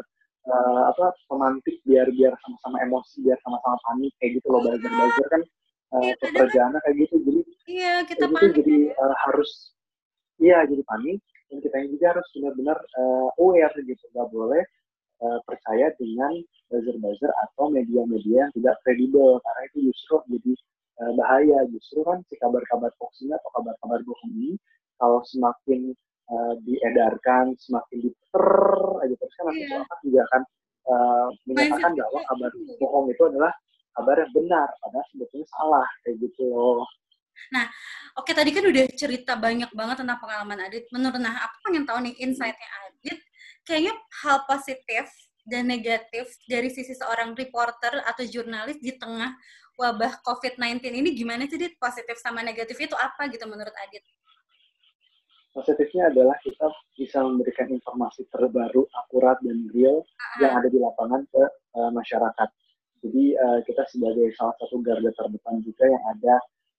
uh, 0.47 0.81
apa 0.89 1.13
pemantik 1.29 1.77
biar 1.85 2.07
biar 2.09 2.33
sama-sama 2.41 2.77
emosi 2.85 3.21
biar 3.21 3.37
sama-sama 3.43 3.77
panik 3.85 4.13
kayak 4.17 4.41
gitu 4.41 4.47
loh 4.49 4.61
iya. 4.61 4.69
buzzer-buzzer 4.73 5.27
kan 5.29 5.41
uh, 5.91 6.03
iya, 6.03 6.13
pekerjaannya 6.17 6.79
kayak 6.83 6.97
gitu. 7.07 7.15
Jadi 7.23 7.41
iya 7.67 7.93
kita 8.07 8.25
gitu, 8.27 8.33
panik 8.35 8.53
jadi 8.63 8.77
uh, 8.95 9.15
harus 9.27 9.51
iya 10.39 10.63
jadi 10.65 10.83
panik. 10.87 11.19
Dan 11.51 11.59
kita 11.59 11.77
juga 11.83 12.05
harus 12.15 12.27
benar-benar 12.31 12.77
uh, 12.95 13.29
aware 13.43 13.75
gitu. 13.83 14.03
Nggak 14.15 14.29
boleh 14.31 14.63
uh, 15.19 15.39
percaya 15.43 15.91
dengan 15.99 16.33
buzzer-buzzer 16.71 17.31
atau 17.49 17.67
media-media 17.67 18.47
yang 18.47 18.51
tidak 18.55 18.75
kredibel. 18.87 19.37
Karena 19.43 19.61
itu 19.67 19.77
justru 19.91 20.15
jadi 20.31 20.53
uh, 21.03 21.11
bahaya. 21.19 21.59
Justru 21.67 22.07
kan 22.07 22.23
si 22.31 22.39
kabar-kabar 22.39 22.91
hoax 22.95 23.19
ini 23.23 23.35
atau 23.35 23.51
kabar-kabar 23.59 23.99
bohong 24.07 24.31
ini 24.31 24.55
kalau 24.95 25.19
semakin 25.27 25.91
uh, 26.31 26.53
diedarkan 26.63 27.53
semakin 27.59 27.97
diter 28.07 28.47
aja 29.03 29.13
terus 29.19 29.33
kan 29.35 29.45
nanti 29.51 29.63
yeah. 29.67 29.99
juga 30.07 30.19
akan 30.31 30.41
uh, 30.87 31.27
menyatakan 31.45 31.91
bahwa 31.99 32.19
kabar 32.25 32.51
bohong 32.79 33.07
itu 33.11 33.23
adalah 33.27 33.53
kabar 33.91 34.15
yang 34.23 34.31
benar 34.31 34.67
padahal 34.79 35.05
sebetulnya 35.11 35.47
salah 35.51 35.87
kayak 36.07 36.15
gitu 36.23 36.43
loh. 36.47 36.87
Nah, 37.49 37.65
oke 38.15 38.29
okay, 38.29 38.33
tadi 38.37 38.53
kan 38.53 38.63
udah 38.63 38.85
cerita 38.93 39.33
banyak 39.33 39.71
banget 39.73 40.05
tentang 40.05 40.19
pengalaman 40.21 40.61
Adit. 40.61 40.85
Menurut 40.93 41.17
nah, 41.17 41.35
aku 41.41 41.55
pengen 41.67 41.83
tahu 41.89 41.97
nih 42.05 42.15
insight-nya 42.21 42.69
Adit. 42.87 43.19
Kayaknya 43.65 43.93
hal 44.23 44.37
positif 44.45 45.09
dan 45.43 45.65
negatif 45.65 46.37
dari 46.45 46.69
sisi 46.69 46.93
seorang 46.93 47.33
reporter 47.33 48.05
atau 48.05 48.23
jurnalis 48.23 48.77
di 48.77 48.93
tengah 48.93 49.33
wabah 49.73 50.21
COVID-19 50.21 50.85
ini 50.93 51.09
gimana 51.17 51.49
sih, 51.49 51.57
Dit? 51.57 51.81
Positif 51.81 52.21
sama 52.21 52.45
negatif 52.45 52.77
itu 52.77 52.93
apa 52.93 53.25
gitu 53.33 53.49
menurut 53.49 53.73
Adit? 53.89 54.05
Positifnya 55.51 56.07
adalah 56.07 56.39
kita 56.39 56.71
bisa 56.95 57.19
memberikan 57.19 57.67
informasi 57.67 58.23
terbaru, 58.31 58.87
akurat, 59.03 59.35
dan 59.43 59.67
real 59.75 59.99
yang 60.39 60.63
ada 60.63 60.71
di 60.71 60.79
lapangan 60.79 61.27
ke 61.27 61.43
uh, 61.75 61.91
masyarakat. 61.91 62.49
Jadi 63.03 63.35
uh, 63.35 63.59
kita 63.67 63.83
sebagai 63.91 64.31
salah 64.39 64.55
satu 64.63 64.79
garda 64.79 65.11
terdepan 65.11 65.59
juga 65.59 65.91
yang 65.91 66.03
ada 66.07 66.35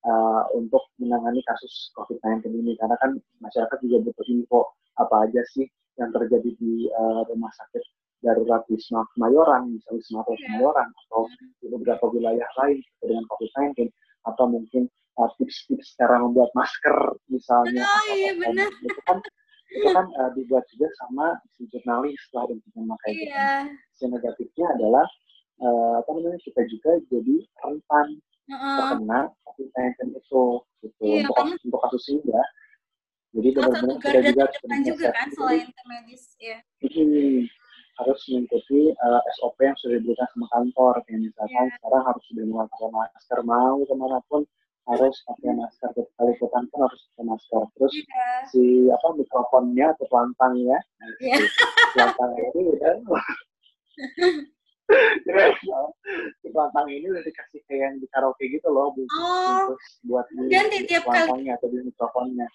uh, 0.08 0.44
untuk 0.56 0.88
menangani 0.96 1.44
kasus 1.44 1.92
COVID-19 2.00 2.48
ini. 2.48 2.72
Karena 2.80 2.96
kan 2.96 3.20
masyarakat 3.44 3.78
juga 3.84 4.08
butuh 4.08 4.26
info 4.32 4.72
apa 4.96 5.28
aja 5.28 5.44
sih 5.52 5.68
yang 6.00 6.08
terjadi 6.08 6.50
di 6.56 6.88
uh, 6.96 7.28
rumah 7.28 7.52
sakit 7.52 7.84
darurat 8.22 8.62
Wisma 8.70 9.02
Kemayoran, 9.12 9.76
misalnya 9.76 9.98
Wisma 9.98 10.20
iya. 10.24 10.38
Kemayoran, 10.46 10.88
atau 10.88 11.26
di 11.60 11.66
beberapa 11.68 12.04
wilayah 12.08 12.48
lain 12.62 12.78
dengan 13.02 13.26
COVID-19, 13.28 13.90
atau 14.30 14.44
mungkin 14.46 14.86
tips-tips 15.36 15.96
cara 16.00 16.16
membuat 16.20 16.50
masker 16.56 17.16
misalnya 17.28 17.84
oh, 17.84 18.02
iya, 18.16 18.32
benar. 18.36 18.68
itu 18.80 19.00
kan 19.04 19.18
itu 19.72 19.88
kan 19.88 20.06
uh, 20.20 20.30
dibuat 20.36 20.64
juga 20.72 20.88
sama 21.00 21.40
si 21.56 21.64
jurnalis 21.72 22.20
lah 22.36 22.44
intinya 22.48 22.96
makanya 22.96 23.24
iya. 23.24 23.52
si 23.96 24.04
negatifnya 24.04 24.66
adalah 24.76 25.06
uh, 25.64 25.94
apa 26.04 26.10
namanya 26.16 26.40
kita 26.44 26.62
juga 26.68 27.00
jadi 27.08 27.36
rentan 27.64 28.06
uh-uh. 28.52 28.76
terkena 28.76 29.20
covid 29.48 29.68
sembilan 29.72 30.08
itu 30.16 30.44
gitu 30.82 31.04
iya, 31.08 31.20
untuk 31.24 31.34
kasus, 31.40 31.60
untuk 31.64 31.80
kasus 31.88 32.04
ini 32.12 32.22
ya 32.28 32.44
jadi 33.32 33.48
benar-benar 33.56 33.96
kita 33.96 34.20
juga 34.28 34.44
juga 34.84 35.08
kan 35.16 35.28
selain 35.32 35.68
medis 35.88 36.24
ya 36.36 36.58
hmm, 36.84 37.48
harus 38.00 38.20
mengikuti 38.28 38.80
uh, 38.92 39.22
SOP 39.40 39.56
yang 39.60 39.76
sudah 39.80 39.96
diberikan 40.00 40.28
sama 40.36 40.46
kantor 40.52 40.94
kayak 41.08 41.20
misalkan 41.32 41.64
yeah. 41.68 41.74
sekarang 41.80 42.02
harus 42.08 42.22
sudah 42.28 42.44
menggunakan 42.44 42.90
masker 42.92 43.40
mau 43.44 43.76
ke 43.84 43.94
mana 43.96 44.18
pun 44.28 44.42
harus 44.90 45.16
pakai 45.26 45.52
masker. 45.54 45.88
Ketika 45.94 46.22
liputan 46.26 46.64
pun 46.70 46.78
harus 46.86 47.00
pakai 47.12 47.24
masker. 47.28 47.62
Terus 47.78 47.92
yeah. 47.94 48.42
si 48.50 48.62
apa 48.90 49.06
mikrofonnya 49.14 49.86
atau 49.94 50.06
pelantangnya? 50.10 50.78
Yeah. 51.22 51.38
pelantang 51.94 52.32
ini 52.34 52.60
udah 52.72 52.92
si 56.42 56.46
pelantang 56.50 56.88
ini 56.90 57.06
udah 57.08 57.22
dikasih 57.22 57.60
kayak 57.68 57.80
yang 57.80 57.94
di 58.00 58.06
karaoke 58.10 58.44
gitu 58.48 58.68
loh 58.68 58.92
oh, 58.92 59.76
buat 60.08 60.26
di 60.32 60.48
ganti 60.50 60.84
tiap 60.88 61.06
pelantangnya 61.06 61.56
atau 61.60 61.68
di 61.70 61.78
mikrofonnya. 61.86 62.48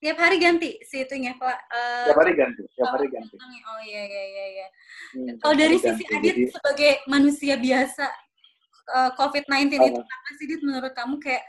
Tiap 0.00 0.16
hari 0.16 0.40
ganti 0.40 0.80
si 0.80 1.04
itunya 1.04 1.36
pak 1.36 1.60
uh, 1.68 2.08
tiap 2.08 2.18
hari 2.24 2.32
ganti 2.32 2.64
tiap 2.72 2.88
oh, 2.88 2.92
hari 2.96 3.12
ganti. 3.12 3.36
oh 3.36 3.80
iya 3.84 4.02
iya 4.08 4.24
iya 4.24 4.44
iya. 4.48 4.66
Hmm, 5.12 5.36
kalau 5.44 5.54
dari 5.60 5.76
sisi 5.76 6.04
Adit 6.08 6.34
jadi, 6.40 6.42
sebagai 6.48 6.92
manusia 7.04 7.60
biasa 7.60 8.08
uh, 8.88 9.10
COVID-19 9.18 9.76
uh, 9.76 9.88
itu 9.92 10.00
apa? 10.00 10.28
sih 10.40 10.46
Dit? 10.48 10.62
Menurut 10.64 10.92
kamu 10.96 11.20
kayak 11.20 11.44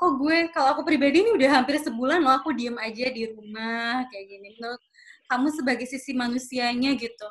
kok 0.00 0.12
gue 0.16 0.36
kalau 0.56 0.68
aku 0.72 0.82
pribadi 0.88 1.20
ini 1.20 1.30
udah 1.36 1.60
hampir 1.60 1.76
sebulan 1.76 2.24
loh 2.24 2.40
aku 2.40 2.56
diem 2.56 2.76
aja 2.80 3.12
di 3.12 3.28
rumah 3.28 4.08
kayak 4.08 4.26
gini. 4.28 4.48
Menurut 4.56 4.82
kamu 5.28 5.48
sebagai 5.52 5.86
sisi 5.86 6.16
manusianya 6.16 6.96
gitu 6.96 7.28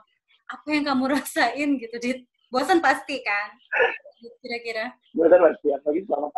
apa 0.49 0.67
yang 0.73 0.85
kamu 0.89 1.03
rasain 1.17 1.69
gitu 1.77 1.95
Dit? 1.97 2.19
Bosan 2.49 2.81
pasti 2.81 3.21
kan? 3.21 3.49
Kira-kira. 4.41 4.93
Bosan 5.13 5.39
pasti 5.41 5.67
apalagi 5.69 6.01
selama 6.09 6.33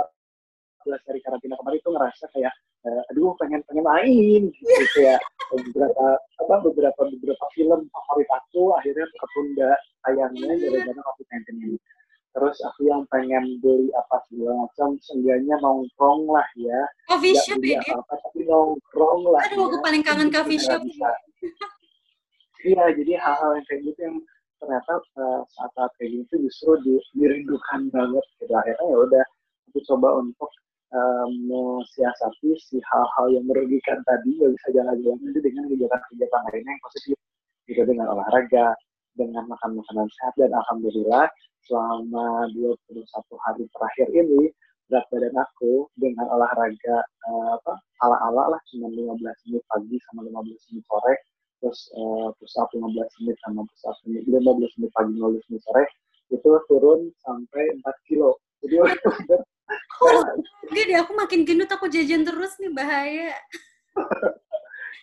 14 0.83 1.07
hari 1.07 1.19
karantina 1.23 1.55
kemarin 1.55 1.79
itu 1.79 1.89
ngerasa 1.93 2.25
kayak 2.33 2.53
uh, 2.85 3.01
aduh 3.13 3.33
pengen 3.37 3.61
pengen 3.69 3.85
main 3.85 4.41
gitu 4.49 4.99
ya 4.99 5.17
beberapa 5.51 6.17
apa 6.41 6.55
beberapa 6.65 7.01
beberapa 7.17 7.45
film 7.53 7.79
favorit 7.91 8.29
aku 8.33 8.73
akhirnya 8.79 9.05
tertunda 9.05 9.71
tayangnya 10.07 10.51
iya. 10.57 10.81
gara-gara 10.81 11.01
COVID-19 11.05 11.47
ini 11.61 11.77
terus 12.31 12.57
aku 12.63 12.87
yang 12.87 13.03
pengen 13.11 13.43
beli 13.59 13.91
apa 13.91 14.23
segala 14.31 14.63
macam 14.63 14.95
seenggaknya 15.03 15.55
nongkrong 15.59 16.21
lah 16.31 16.47
ya. 16.55 16.81
Coffee 17.11 17.35
shop 17.35 17.59
ya 17.59 17.79
apa, 17.91 18.13
tapi 18.15 18.47
nongkrong 18.47 19.21
lah 19.27 19.41
aduh 19.51 19.59
ya. 19.59 19.67
aku 19.67 19.77
paling 19.83 20.03
kangen 20.03 20.29
coffee 20.31 20.61
shop 20.61 20.79
iya 22.69 22.83
jadi 22.93 23.17
hal-hal 23.19 23.57
yang 23.57 23.65
kayak 23.67 23.81
gitu 23.89 23.99
yang 24.05 24.17
ternyata 24.61 24.93
uh, 25.17 25.41
saat-saat 25.57 25.91
kayak 25.97 26.11
gitu 26.23 26.47
justru 26.47 26.71
di, 26.85 26.93
dirindukan 27.17 27.89
banget. 27.89 28.25
Gitu 28.37 28.53
akhirnya 28.53 28.85
ya 28.85 28.97
udah 29.01 29.23
aku 29.73 29.79
coba 29.89 30.09
untuk 30.21 30.51
um, 30.93 31.29
mensiasati 31.49 32.53
si 32.61 32.77
hal-hal 32.85 33.25
yang 33.33 33.45
merugikan 33.49 33.99
tadi 34.05 34.37
ya 34.37 34.47
bisa 34.47 34.67
jalan-jalan 34.71 35.19
itu 35.25 35.39
dengan 35.41 35.63
kegiatan-kegiatan 35.67 36.41
lainnya 36.47 36.71
yang 36.71 36.83
positif. 36.85 37.17
Gitu 37.65 37.81
dengan 37.83 38.07
olahraga 38.13 38.77
dengan 39.15 39.43
makan 39.47 39.79
makanan 39.79 40.07
sehat 40.19 40.33
dan 40.39 40.51
alhamdulillah 40.55 41.27
selama 41.67 42.47
21 42.55 43.07
hari 43.45 43.63
terakhir 43.71 44.07
ini 44.11 44.51
berat 44.91 45.07
badan 45.07 45.35
aku 45.39 45.87
dengan 45.95 46.27
olahraga 46.27 46.97
uh, 47.31 47.55
apa 47.55 47.73
ala-ala 48.03 48.55
lah 48.57 48.61
cuma 48.71 48.91
15 48.91 49.23
menit 49.47 49.63
pagi 49.71 49.97
sama 50.11 50.27
15 50.27 50.67
menit 50.71 50.83
sore 50.83 51.13
terus 51.63 51.79
uh, 51.95 52.27
push 52.35 52.55
up 52.59 52.67
15 52.75 52.91
menit 53.23 53.37
sama 53.47 53.63
push 53.63 53.85
up 53.87 53.95
15 54.03 54.27
menit 54.27 54.91
pagi 54.91 55.11
15 55.15 55.47
menit 55.47 55.63
sore 55.63 55.85
itu 56.31 56.47
turun 56.71 57.11
sampai 57.27 57.63
4 57.83 58.07
kilo. 58.07 58.39
Jadi 58.63 58.75
oh, 60.03 60.23
deh 60.71 60.97
aku 60.99 61.11
makin 61.15 61.43
gendut 61.43 61.71
aku 61.71 61.87
jajan 61.91 62.23
terus 62.23 62.55
nih 62.59 62.71
bahaya 62.71 63.31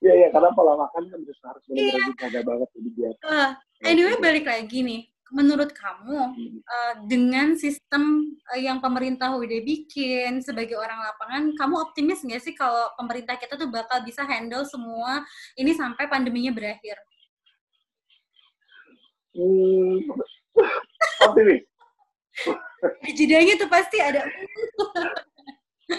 Iya 0.05 0.13
iya 0.15 0.29
karena 0.31 0.51
pola 0.55 0.75
makan 0.77 1.03
kan 1.11 1.21
harus 1.21 1.41
harus 1.43 1.63
benar-benar 1.67 2.01
yeah. 2.01 2.09
dijaga 2.15 2.41
banget 2.45 2.69
jadi 2.77 2.91
biar. 2.95 3.15
Uh, 3.25 3.51
anyway 3.83 4.17
balik 4.21 4.47
lagi 4.47 4.79
nih 4.85 5.03
menurut 5.29 5.77
kamu 5.77 6.33
uh, 6.65 6.95
dengan 7.05 7.53
sistem 7.53 8.33
uh, 8.49 8.61
yang 8.61 8.81
pemerintah 8.81 9.37
udah 9.37 9.61
bikin 9.61 10.41
sebagai 10.41 10.81
orang 10.81 10.97
lapangan, 11.05 11.53
kamu 11.57 11.75
optimis 11.85 12.25
nggak 12.25 12.41
sih 12.41 12.55
kalau 12.57 12.89
pemerintah 12.97 13.37
kita 13.37 13.61
tuh 13.61 13.69
bakal 13.69 14.01
bisa 14.05 14.25
handle 14.25 14.65
semua 14.65 15.21
ini 15.61 15.77
sampai 15.77 16.09
pandeminya 16.09 16.53
berakhir? 16.53 16.97
Hmm, 19.37 20.01
optimis. 21.29 21.63
Jedanya 23.19 23.55
tuh 23.61 23.69
pasti 23.69 24.01
ada. 24.01 24.25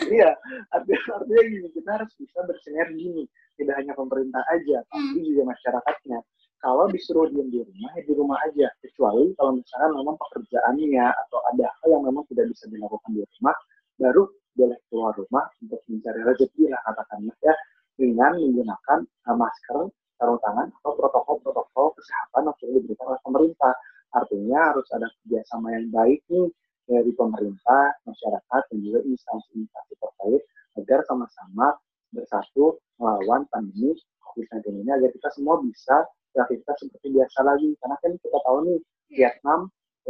iya, 0.10 0.34
artinya, 0.74 1.02
artinya 1.22 1.44
gini, 1.46 1.68
kita 1.74 1.90
harus 2.02 2.12
bisa 2.18 2.40
bersinergi 2.46 3.06
nih. 3.14 3.28
Tidak 3.60 3.76
hanya 3.76 3.92
pemerintah 3.92 4.40
aja, 4.48 4.80
tapi 4.88 5.20
hmm. 5.20 5.28
juga 5.28 5.44
masyarakatnya. 5.52 6.20
Kalau 6.60 6.92
disuruh 6.92 7.28
diam 7.32 7.48
di 7.48 7.64
rumah 7.64 7.92
ya 7.96 8.04
di 8.04 8.14
rumah 8.16 8.38
aja. 8.44 8.68
Kecuali 8.84 9.32
kalau 9.36 9.60
misalnya 9.60 9.90
memang 9.96 10.16
pekerjaannya 10.20 11.08
atau 11.08 11.40
ada 11.56 11.68
hal 11.72 11.88
yang 11.88 12.04
memang 12.08 12.24
tidak 12.32 12.52
bisa 12.52 12.68
dilakukan 12.68 13.12
di 13.16 13.24
rumah 13.24 13.56
baru 14.00 14.24
boleh 14.60 14.80
keluar 14.92 15.14
rumah 15.16 15.46
untuk 15.64 15.80
mencari 15.88 16.20
rezeki 16.24 16.72
lah 16.72 16.80
katakanlah 16.88 17.36
ya. 17.44 17.56
Dengan 18.00 18.32
menggunakan 18.40 19.00
uh, 19.28 19.36
masker 19.36 19.92
sarung 20.20 20.40
tangan 20.44 20.68
atau 20.84 20.92
protokol-protokol 21.00 21.96
kesehatan 21.96 22.48
yang 22.48 22.56
sudah 22.60 22.74
diberikan 22.76 23.06
oleh 23.12 23.22
pemerintah. 23.24 23.74
Artinya 24.10 24.60
harus 24.76 24.88
ada 24.92 25.08
kerjasama 25.08 25.68
yang 25.76 25.88
baik 25.96 26.20
nih 26.28 26.48
dari 26.90 27.12
pemerintah, 27.14 27.94
masyarakat, 28.04 28.62
dan 28.74 28.78
juga 28.82 29.00
instansi-instansi 29.06 29.94
terkait 29.96 30.42
agar 30.82 31.00
sama-sama 31.06 31.78
bersatu 32.14 32.78
melawan 32.98 33.46
pandemi 33.54 33.96
COVID-19 34.30 34.86
ini 34.86 34.92
agar 34.94 35.10
kita 35.14 35.30
semua 35.34 35.58
bisa 35.64 36.06
beraktivitas 36.34 36.76
seperti 36.82 37.08
biasa 37.16 37.40
lagi. 37.46 37.70
Karena 37.82 37.96
kan 38.02 38.12
kita 38.22 38.38
tahu 38.46 38.58
nih, 38.66 38.80
iya. 39.10 39.18
Vietnam 39.34 39.60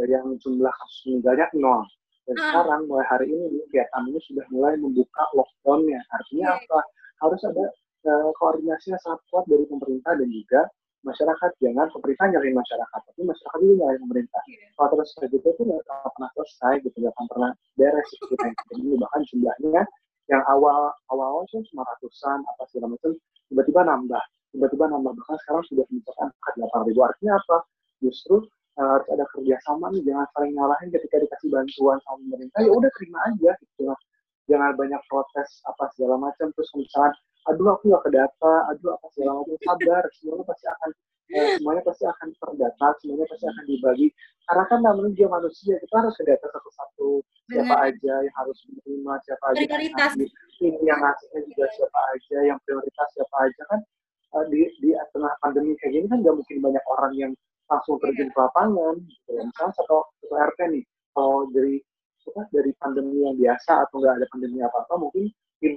yang 0.00 0.26
jumlah 0.40 0.72
kasus 0.72 1.00
meninggalnya 1.08 1.46
nol. 1.56 1.84
Dan 2.28 2.36
hmm. 2.36 2.44
sekarang 2.46 2.80
mulai 2.86 3.06
hari 3.08 3.26
ini 3.32 3.60
Vietnam 3.72 4.04
ini 4.12 4.20
sudah 4.24 4.44
mulai 4.52 4.74
membuka 4.78 5.22
lockdownnya. 5.34 6.00
Artinya 6.14 6.56
yeah. 6.56 6.60
apa? 6.62 6.80
Harus 7.20 7.40
ada 7.44 7.66
uh, 8.08 8.30
koordinasi 8.38 8.96
yang 8.96 9.02
sangat 9.02 9.20
kuat 9.28 9.44
dari 9.50 9.64
pemerintah 9.68 10.12
dan 10.16 10.28
juga 10.30 10.60
masyarakat. 11.04 11.50
Jangan 11.60 11.86
pemerintah 11.96 12.26
nyari 12.32 12.50
masyarakat, 12.52 13.00
tapi 13.12 13.20
masyarakat 13.24 13.58
juga 13.60 13.74
nyari 13.82 13.98
pemerintah. 13.98 14.42
Yeah. 14.46 14.70
Kalau 14.76 14.88
terus 14.96 15.10
kayak 15.16 15.30
gitu 15.36 15.46
itu 15.52 15.62
nggak 15.68 15.82
pernah 15.84 16.30
selesai, 16.36 16.72
gitu 16.84 16.96
nggak 17.00 17.14
akan 17.16 17.26
pernah 17.28 17.50
beres. 17.76 18.08
Gitu, 18.14 18.46
ini 18.78 18.96
bahkan 19.00 19.20
jumlahnya 19.28 19.82
yang 20.30 20.42
awal 20.46 20.94
awal 21.10 21.42
sih 21.50 21.60
cuma 21.74 21.82
ratusan 21.82 22.38
apa 22.46 22.62
segala 22.70 22.94
macam 22.94 23.12
tiba-tiba 23.50 23.80
nambah 23.82 24.22
tiba-tiba 24.54 24.84
nambah 24.90 25.12
bahkan 25.14 25.36
sekarang 25.46 25.62
sudah 25.66 25.84
mencapai 25.90 26.26
angka 26.26 26.48
delapan 26.58 26.80
ribu. 26.90 27.00
Artinya 27.06 27.34
apa? 27.38 27.56
Justru 28.02 28.36
uh, 28.80 28.88
harus 28.96 29.06
ada 29.10 29.24
kerjasama 29.30 29.86
nih 29.94 30.02
jangan 30.06 30.26
saling 30.34 30.52
nyalahin 30.54 30.88
ketika 30.90 31.16
dikasih 31.22 31.48
bantuan 31.52 31.98
sama 32.02 32.16
pemerintah 32.26 32.58
ya 32.62 32.70
udah 32.72 32.90
terima 32.98 33.18
aja 33.28 33.50
gitu 33.60 33.82
jangan 34.50 34.70
banyak 34.74 35.02
protes 35.06 35.50
apa 35.68 35.84
segala 35.94 36.14
macam 36.18 36.46
terus 36.54 36.70
misalnya 36.74 37.14
aduh 37.48 37.68
aku 37.76 37.92
gak 37.92 38.02
ke 38.04 38.10
data 38.10 38.54
aduh 38.74 38.90
apa 38.98 39.06
segala 39.14 39.30
macam 39.40 39.58
sabar 39.62 40.02
semuanya 40.18 40.44
pasti 40.48 40.66
akan 40.66 40.90
ya, 41.30 41.42
semuanya 41.58 41.82
pasti 41.86 42.04
akan 42.06 42.28
terdata 42.34 42.86
semuanya 43.00 43.26
pasti 43.30 43.46
akan 43.46 43.64
dibagi 43.66 44.08
karena 44.50 44.64
kan 44.66 44.78
namanya 44.82 45.10
dia 45.14 45.28
manusia 45.30 45.74
kita 45.78 45.94
harus 45.94 46.14
ke 46.18 46.24
data 46.26 46.46
satu-satu 46.50 47.08
siapa 47.50 47.76
aja 47.86 48.14
yang 48.22 48.36
harus 48.38 48.58
menerima 48.66 49.12
siapa 49.26 49.44
aja 49.54 49.62
yang 49.62 49.94
ngasih 49.94 50.28
ini 50.60 50.78
yang 50.86 50.98
ngasihnya 50.98 51.40
juga 51.46 51.64
siapa 51.74 52.00
aja 52.14 52.36
yang 52.46 52.58
prioritas 52.66 53.08
siapa 53.14 53.36
aja 53.46 53.62
kan 53.70 53.80
uh, 54.34 54.44
di 54.50 54.66
di 54.82 54.90
tengah 55.14 55.32
pandemi 55.42 55.74
kayak 55.78 55.92
gini 55.98 56.06
kan 56.10 56.18
nggak 56.22 56.34
mungkin 56.34 56.56
banyak 56.62 56.84
orang 56.98 57.12
yang 57.14 57.32
langsung 57.70 57.96
iya. 57.98 58.02
terjun 58.10 58.28
ke 58.34 58.38
lapangan 58.38 58.94
gitu 59.06 59.30
ya. 59.30 59.42
misalnya 59.46 59.72
satu 59.78 59.96
satu 60.18 60.34
RT 60.34 60.58
nih 60.74 60.84
kalau 61.14 61.46
dari 61.54 61.76
apa 62.30 62.42
dari 62.52 62.70
pandemi 62.78 63.26
yang 63.26 63.34
biasa 63.38 63.88
atau 63.88 63.96
nggak 64.02 64.14
ada 64.22 64.26
pandemi 64.30 64.58
apa 64.60 64.76
apa 64.86 64.94
mungkin 64.98 65.30
tim 65.60 65.76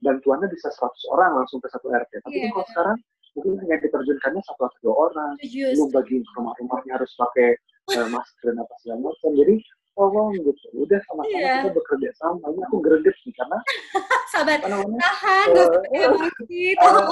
bantuannya 0.00 0.48
bisa 0.50 0.68
100 0.72 1.12
orang 1.14 1.30
langsung 1.42 1.58
ke 1.60 1.68
satu 1.68 1.88
RT 1.92 2.12
tapi 2.24 2.36
yeah. 2.36 2.52
kalau 2.52 2.66
sekarang 2.72 2.98
mungkin 3.36 3.60
hanya 3.68 3.76
diterjunkannya 3.84 4.40
satu 4.48 4.62
atau 4.64 4.78
dua 4.80 4.94
orang. 5.12 5.32
Belum 5.44 5.88
bagi 5.92 6.24
rumah-rumahnya 6.34 6.92
harus 6.96 7.12
pakai 7.20 7.60
uh, 7.92 8.08
masker 8.08 8.48
dan 8.48 8.64
apa 8.64 8.74
segala 8.80 9.12
macam. 9.12 9.30
Jadi 9.36 9.54
tolong 9.92 10.28
gitu. 10.32 10.52
Udah 10.72 11.00
sama-sama 11.08 11.36
yeah. 11.36 11.60
kita 11.64 11.70
bekerja 11.76 12.10
sama. 12.16 12.44
Ini 12.48 12.60
aku 12.64 12.76
greget 12.80 13.16
nih 13.24 13.34
karena 13.36 13.58
sahabat 14.32 14.60
tahan 14.64 15.48
uh, 15.56 15.80
emosi 15.92 16.76
uh, 16.80 17.08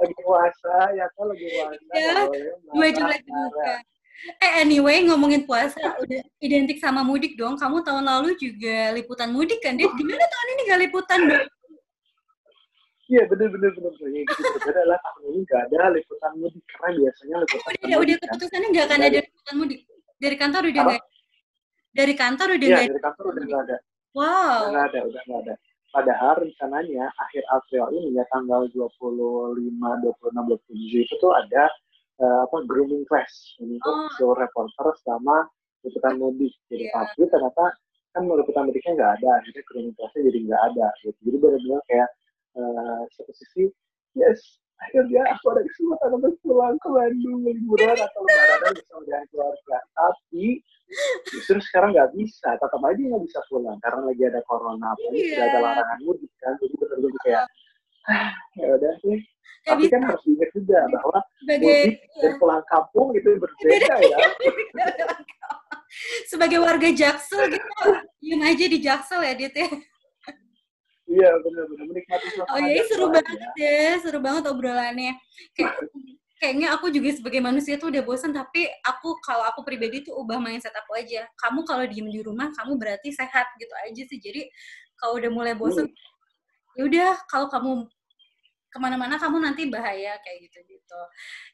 lagi 0.00 0.16
puasa 0.24 0.76
ya 0.96 1.04
kan 1.12 1.24
lagi 1.28 1.46
puasa 1.52 1.92
ya 1.96 2.12
gue 2.68 2.88
juga 2.92 3.08
lagi 3.12 3.28
buka. 3.28 3.74
Eh 4.42 4.52
anyway 4.66 5.06
ngomongin 5.06 5.46
puasa 5.46 5.94
udah 6.00 6.20
identik 6.40 6.80
sama 6.80 7.00
mudik 7.04 7.36
dong. 7.36 7.56
Kamu 7.60 7.84
tahun 7.84 8.04
lalu 8.04 8.36
juga 8.40 8.92
liputan 8.96 9.32
mudik 9.32 9.60
kan 9.60 9.76
dia 9.76 9.88
gimana 9.88 10.24
tahun 10.24 10.48
ini 10.52 10.62
gak 10.68 10.80
liputan 10.88 11.20
dong 11.28 11.48
Iya 13.08 13.22
bener 13.24 13.48
bener 13.48 13.70
bener 13.72 13.92
bener. 13.96 14.10
Yang 14.12 14.24
gitu 14.36 14.42
berbeda 14.52 14.82
lah 14.84 14.98
tahun 15.00 15.22
ini 15.32 15.38
nggak 15.48 15.62
ada 15.72 15.80
liputan 15.96 16.32
mudik 16.36 16.64
karena 16.68 16.88
biasanya 16.92 17.36
liputan 17.40 17.72
udah, 17.72 17.80
mudik. 17.80 17.98
Udah 18.04 18.16
keputusannya 18.20 18.68
nggak 18.68 18.84
akan 18.84 19.00
ada 19.00 19.18
liputan 19.24 19.54
mudik 19.56 19.80
dari 20.18 20.36
kantor 20.36 20.62
udah 20.68 20.82
nggak 20.84 21.04
dari 21.98 22.14
kantor 22.14 22.48
udah 22.54 22.68
Iya, 22.68 22.78
dari 22.84 23.02
kantor 23.02 23.24
udah 23.32 23.44
nggak 23.48 23.62
ada. 23.64 23.76
Wow. 24.12 24.26
Udah 24.28 24.70
nggak 24.70 24.86
ada, 24.92 25.00
udah 25.08 25.22
nggak 25.24 25.40
ada. 25.46 25.54
Padahal 25.88 26.34
rencananya 26.44 27.04
akhir 27.16 27.42
April 27.48 27.84
ini 27.96 28.20
ya 28.20 28.24
tanggal 28.28 28.68
25, 28.76 29.56
26, 29.56 29.72
27 29.72 31.06
itu 31.08 31.14
tuh 31.16 31.32
ada 31.32 31.64
uh, 32.20 32.44
apa 32.44 32.56
grooming 32.68 33.08
class 33.08 33.56
untuk 33.56 33.88
oh. 33.88 34.12
show 34.20 34.36
reporter 34.36 34.92
sama 35.00 35.48
liputan 35.80 36.20
mudik. 36.20 36.52
Jadi 36.68 36.92
yeah. 36.92 36.92
tapi 36.92 37.24
ternyata 37.32 37.72
kan 38.12 38.22
liputan 38.28 38.68
mudiknya 38.68 38.92
nggak 39.00 39.12
ada, 39.20 39.28
akhirnya 39.40 39.62
grooming 39.64 39.94
classnya 39.96 40.22
jadi 40.28 40.38
nggak 40.44 40.62
ada. 40.74 40.86
Gitu. 41.00 41.18
Jadi 41.24 41.36
benar-benar 41.40 41.82
kayak 41.88 42.08
uh, 42.56 43.02
satu 43.12 43.32
sisi 43.34 43.68
yes 44.16 44.40
akhirnya 44.78 45.22
aku 45.34 45.44
ada 45.50 45.62
kesempatan 45.66 46.10
untuk 46.22 46.34
pulang 46.46 46.78
ke 46.78 46.88
Bandung 46.88 47.42
liburan 47.42 47.98
atau 47.98 48.20
lebaran 48.22 48.72
bersama 48.78 49.02
dengan 49.02 49.24
keluarga. 49.34 49.78
Tapi 49.90 50.44
justru 51.34 51.58
sekarang 51.66 51.90
nggak 51.98 52.10
bisa 52.14 52.48
tetap 52.54 52.82
aja 52.86 53.02
nggak 53.02 53.24
bisa 53.26 53.40
pulang 53.50 53.76
karena 53.82 54.00
lagi 54.06 54.22
ada 54.24 54.40
corona 54.46 54.86
apa 54.94 55.06
yeah. 55.10 55.34
sudah 55.34 55.44
ada 55.50 55.58
larangan 55.60 55.98
mudik 56.06 56.32
kan 56.38 56.52
jadi 56.62 56.74
benar-benar 56.78 57.20
kayak 57.26 57.44
ah, 58.06 58.30
ya 58.54 58.66
udah 58.78 58.94
sih. 59.02 59.18
Tapi 59.66 59.84
kan 59.90 60.00
harus 60.06 60.22
diingat 60.22 60.50
juga 60.54 60.78
bahwa 60.94 61.18
mudik 61.42 61.98
dan 62.22 62.32
pulang 62.38 62.64
kampung 62.70 63.08
itu 63.18 63.28
berbeda 63.34 63.94
ya. 63.98 64.18
sebagai 66.28 66.60
warga 66.60 66.88
Jaksel 66.92 67.48
gitu 67.48 67.68
diem 68.20 68.42
aja 68.44 68.64
di 68.68 68.78
Jaksel 68.78 69.20
ya 69.24 69.32
Dit 69.34 69.56
ya 69.56 69.68
Iya 71.08 71.30
benar-benar 71.40 71.84
menikmati 71.88 72.26
suasana. 72.36 72.52
Oh 72.52 72.60
iya 72.60 72.82
seru 72.84 73.06
banget 73.08 73.40
ya, 73.56 73.96
seru 74.04 74.18
banget 74.20 74.44
obrolannya. 74.44 75.16
Kayak, 75.56 75.74
kayaknya 76.36 76.68
aku 76.76 76.92
juga 76.92 77.08
sebagai 77.16 77.40
manusia 77.40 77.80
tuh 77.80 77.88
udah 77.88 78.02
bosan 78.04 78.30
tapi 78.36 78.68
aku 78.84 79.16
kalau 79.24 79.48
aku 79.48 79.64
pribadi 79.64 80.04
tuh 80.04 80.12
ubah 80.20 80.36
mindset 80.36 80.76
aku 80.76 80.92
aja. 81.00 81.24
Kamu 81.40 81.64
kalau 81.64 81.88
diem 81.88 82.12
di 82.12 82.20
rumah 82.20 82.52
kamu 82.52 82.76
berarti 82.76 83.08
sehat 83.08 83.48
gitu 83.56 83.72
aja 83.88 84.02
sih. 84.04 84.20
Jadi 84.20 84.52
kalau 85.00 85.16
udah 85.16 85.30
mulai 85.32 85.54
bosan, 85.56 85.88
hmm. 85.88 86.76
ya 86.76 86.82
udah 86.84 87.10
kalau 87.24 87.48
kamu 87.48 87.88
ke 88.68 88.76
mana-mana 88.76 89.16
kamu 89.16 89.40
nanti 89.40 89.64
bahaya 89.72 90.12
kayak 90.20 90.38
gitu 90.44 90.58
gitu. 90.68 91.00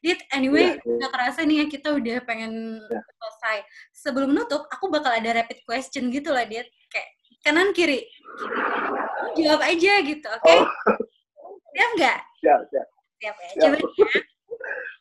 Dit, 0.03 0.21
anyway, 0.35 0.75
ya, 0.75 0.83
ya. 0.83 1.07
gak 1.07 1.13
kerasa 1.15 1.41
nih 1.47 1.63
ya 1.63 1.67
kita 1.71 1.89
udah 1.95 2.19
pengen 2.27 2.83
ya. 2.91 3.01
selesai. 3.23 3.59
Sebelum 3.95 4.35
nutup, 4.35 4.67
aku 4.67 4.91
bakal 4.91 5.15
ada 5.15 5.31
rapid 5.31 5.63
question 5.63 6.11
gitu 6.11 6.35
lah, 6.35 6.43
Dit. 6.43 6.67
Kayak 6.91 7.14
kanan 7.45 7.71
kiri. 7.77 8.09
Jawab 9.37 9.61
aja 9.63 9.93
gitu, 10.01 10.27
oke? 10.27 10.43
Okay? 10.43 10.59
Oh. 10.59 10.99
Siap 11.75 11.91
nggak? 11.99 12.19
Siap, 12.41 12.61
siap. 12.71 12.87
Siap 13.21 13.37
ya, 13.37 13.49
coba 13.61 13.77
ya. 13.77 13.89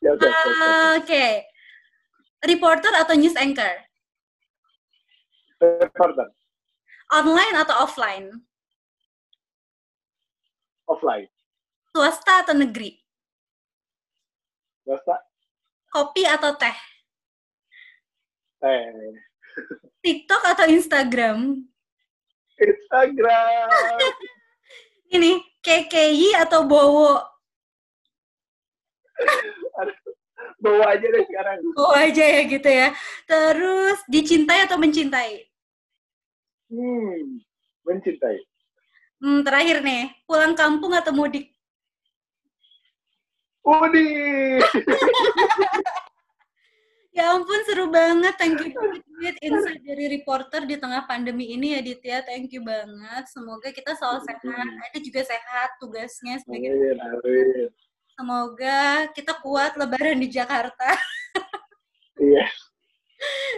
Oke. 1.00 1.26
Reporter 2.44 2.94
atau 3.00 3.16
news 3.16 3.38
anchor? 3.40 3.72
Reporter. 5.64 6.28
Online 7.14 7.56
atau 7.64 7.88
offline? 7.88 8.28
Offline. 10.90 11.30
Swasta 11.94 12.44
atau 12.44 12.58
negeri? 12.58 13.00
Swasta. 14.84 15.16
Kopi 15.94 16.28
atau 16.28 16.52
teh? 16.58 16.78
Teh. 18.60 18.92
TikTok 20.04 20.44
atau 20.44 20.66
Instagram? 20.68 21.64
Instagram. 22.60 23.68
Ini 25.16 25.32
KKI 25.62 26.42
atau 26.42 26.66
Bowo? 26.66 27.22
Bowo 30.64 30.84
aja 30.88 31.06
deh 31.06 31.24
sekarang. 31.28 31.60
Bowo 31.76 31.94
aja 31.94 32.24
ya 32.24 32.42
gitu 32.48 32.70
ya. 32.70 32.96
Terus 33.30 34.00
dicintai 34.10 34.66
atau 34.66 34.80
mencintai? 34.80 35.46
Hmm, 36.74 37.44
mencintai. 37.86 38.42
Hmm, 39.22 39.46
terakhir 39.46 39.86
nih, 39.86 40.12
pulang 40.26 40.58
kampung 40.58 40.92
atau 40.98 41.14
mudik? 41.16 41.54
Mudik. 43.64 44.66
Ya 47.14 47.30
ampun 47.30 47.62
seru 47.70 47.94
banget. 47.94 48.34
Thank 48.42 48.58
you 48.66 48.74
banget 48.74 49.36
insight 49.46 49.86
dari 49.86 50.06
reporter 50.18 50.66
di 50.66 50.82
tengah 50.82 51.06
pandemi 51.06 51.54
ini 51.54 51.78
ya 51.78 51.82
Ditya. 51.86 52.26
Thank 52.26 52.58
you 52.58 52.66
banget. 52.66 53.30
Semoga 53.30 53.70
kita 53.70 53.94
selalu 53.94 54.26
sehat. 54.26 54.42
Ada 54.90 54.98
juga 54.98 55.22
sehat 55.22 55.70
tugasnya 55.78 56.42
sebagai 56.42 56.74
amin, 56.74 56.98
amin. 56.98 57.70
Semoga 58.18 59.10
kita 59.14 59.38
kuat 59.46 59.78
lebaran 59.78 60.18
di 60.18 60.30
Jakarta. 60.30 60.90
Iya. 62.14 62.46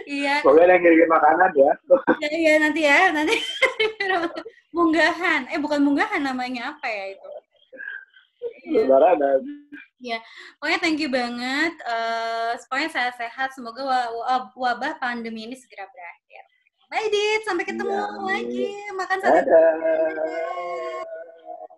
Iya. 0.08 0.34
Semoga 0.40 0.64
ada 0.64 0.74
yang 0.74 0.82
ngirim 0.82 1.10
makanan 1.12 1.50
ya. 1.54 1.72
Iya, 2.24 2.30
iya 2.34 2.54
nanti 2.56 2.80
ya, 2.82 3.00
nanti 3.12 3.36
munggahan. 4.72 5.52
Eh 5.52 5.60
bukan 5.60 5.84
munggahan 5.84 6.24
namanya 6.24 6.74
apa 6.74 6.88
ya 6.88 7.14
itu? 7.14 7.30
Lebaran 8.66 9.18
Ya, 9.96 10.20
pokoknya 10.60 10.78
thank 10.82 11.00
you 11.00 11.08
banget. 11.08 11.72
Uh, 11.88 12.52
pokoknya 12.68 12.90
sehat-sehat. 12.92 13.56
Semoga 13.56 14.12
wabah 14.52 15.00
pandemi 15.00 15.48
ini 15.48 15.56
segera 15.56 15.88
berakhir. 15.88 16.42
Bye, 16.92 17.08
Dit. 17.10 17.42
Sampai 17.48 17.64
ketemu 17.64 17.96
ya, 17.96 18.06
lagi. 18.20 18.68
Makan 18.92 19.18
sate. 19.24 19.56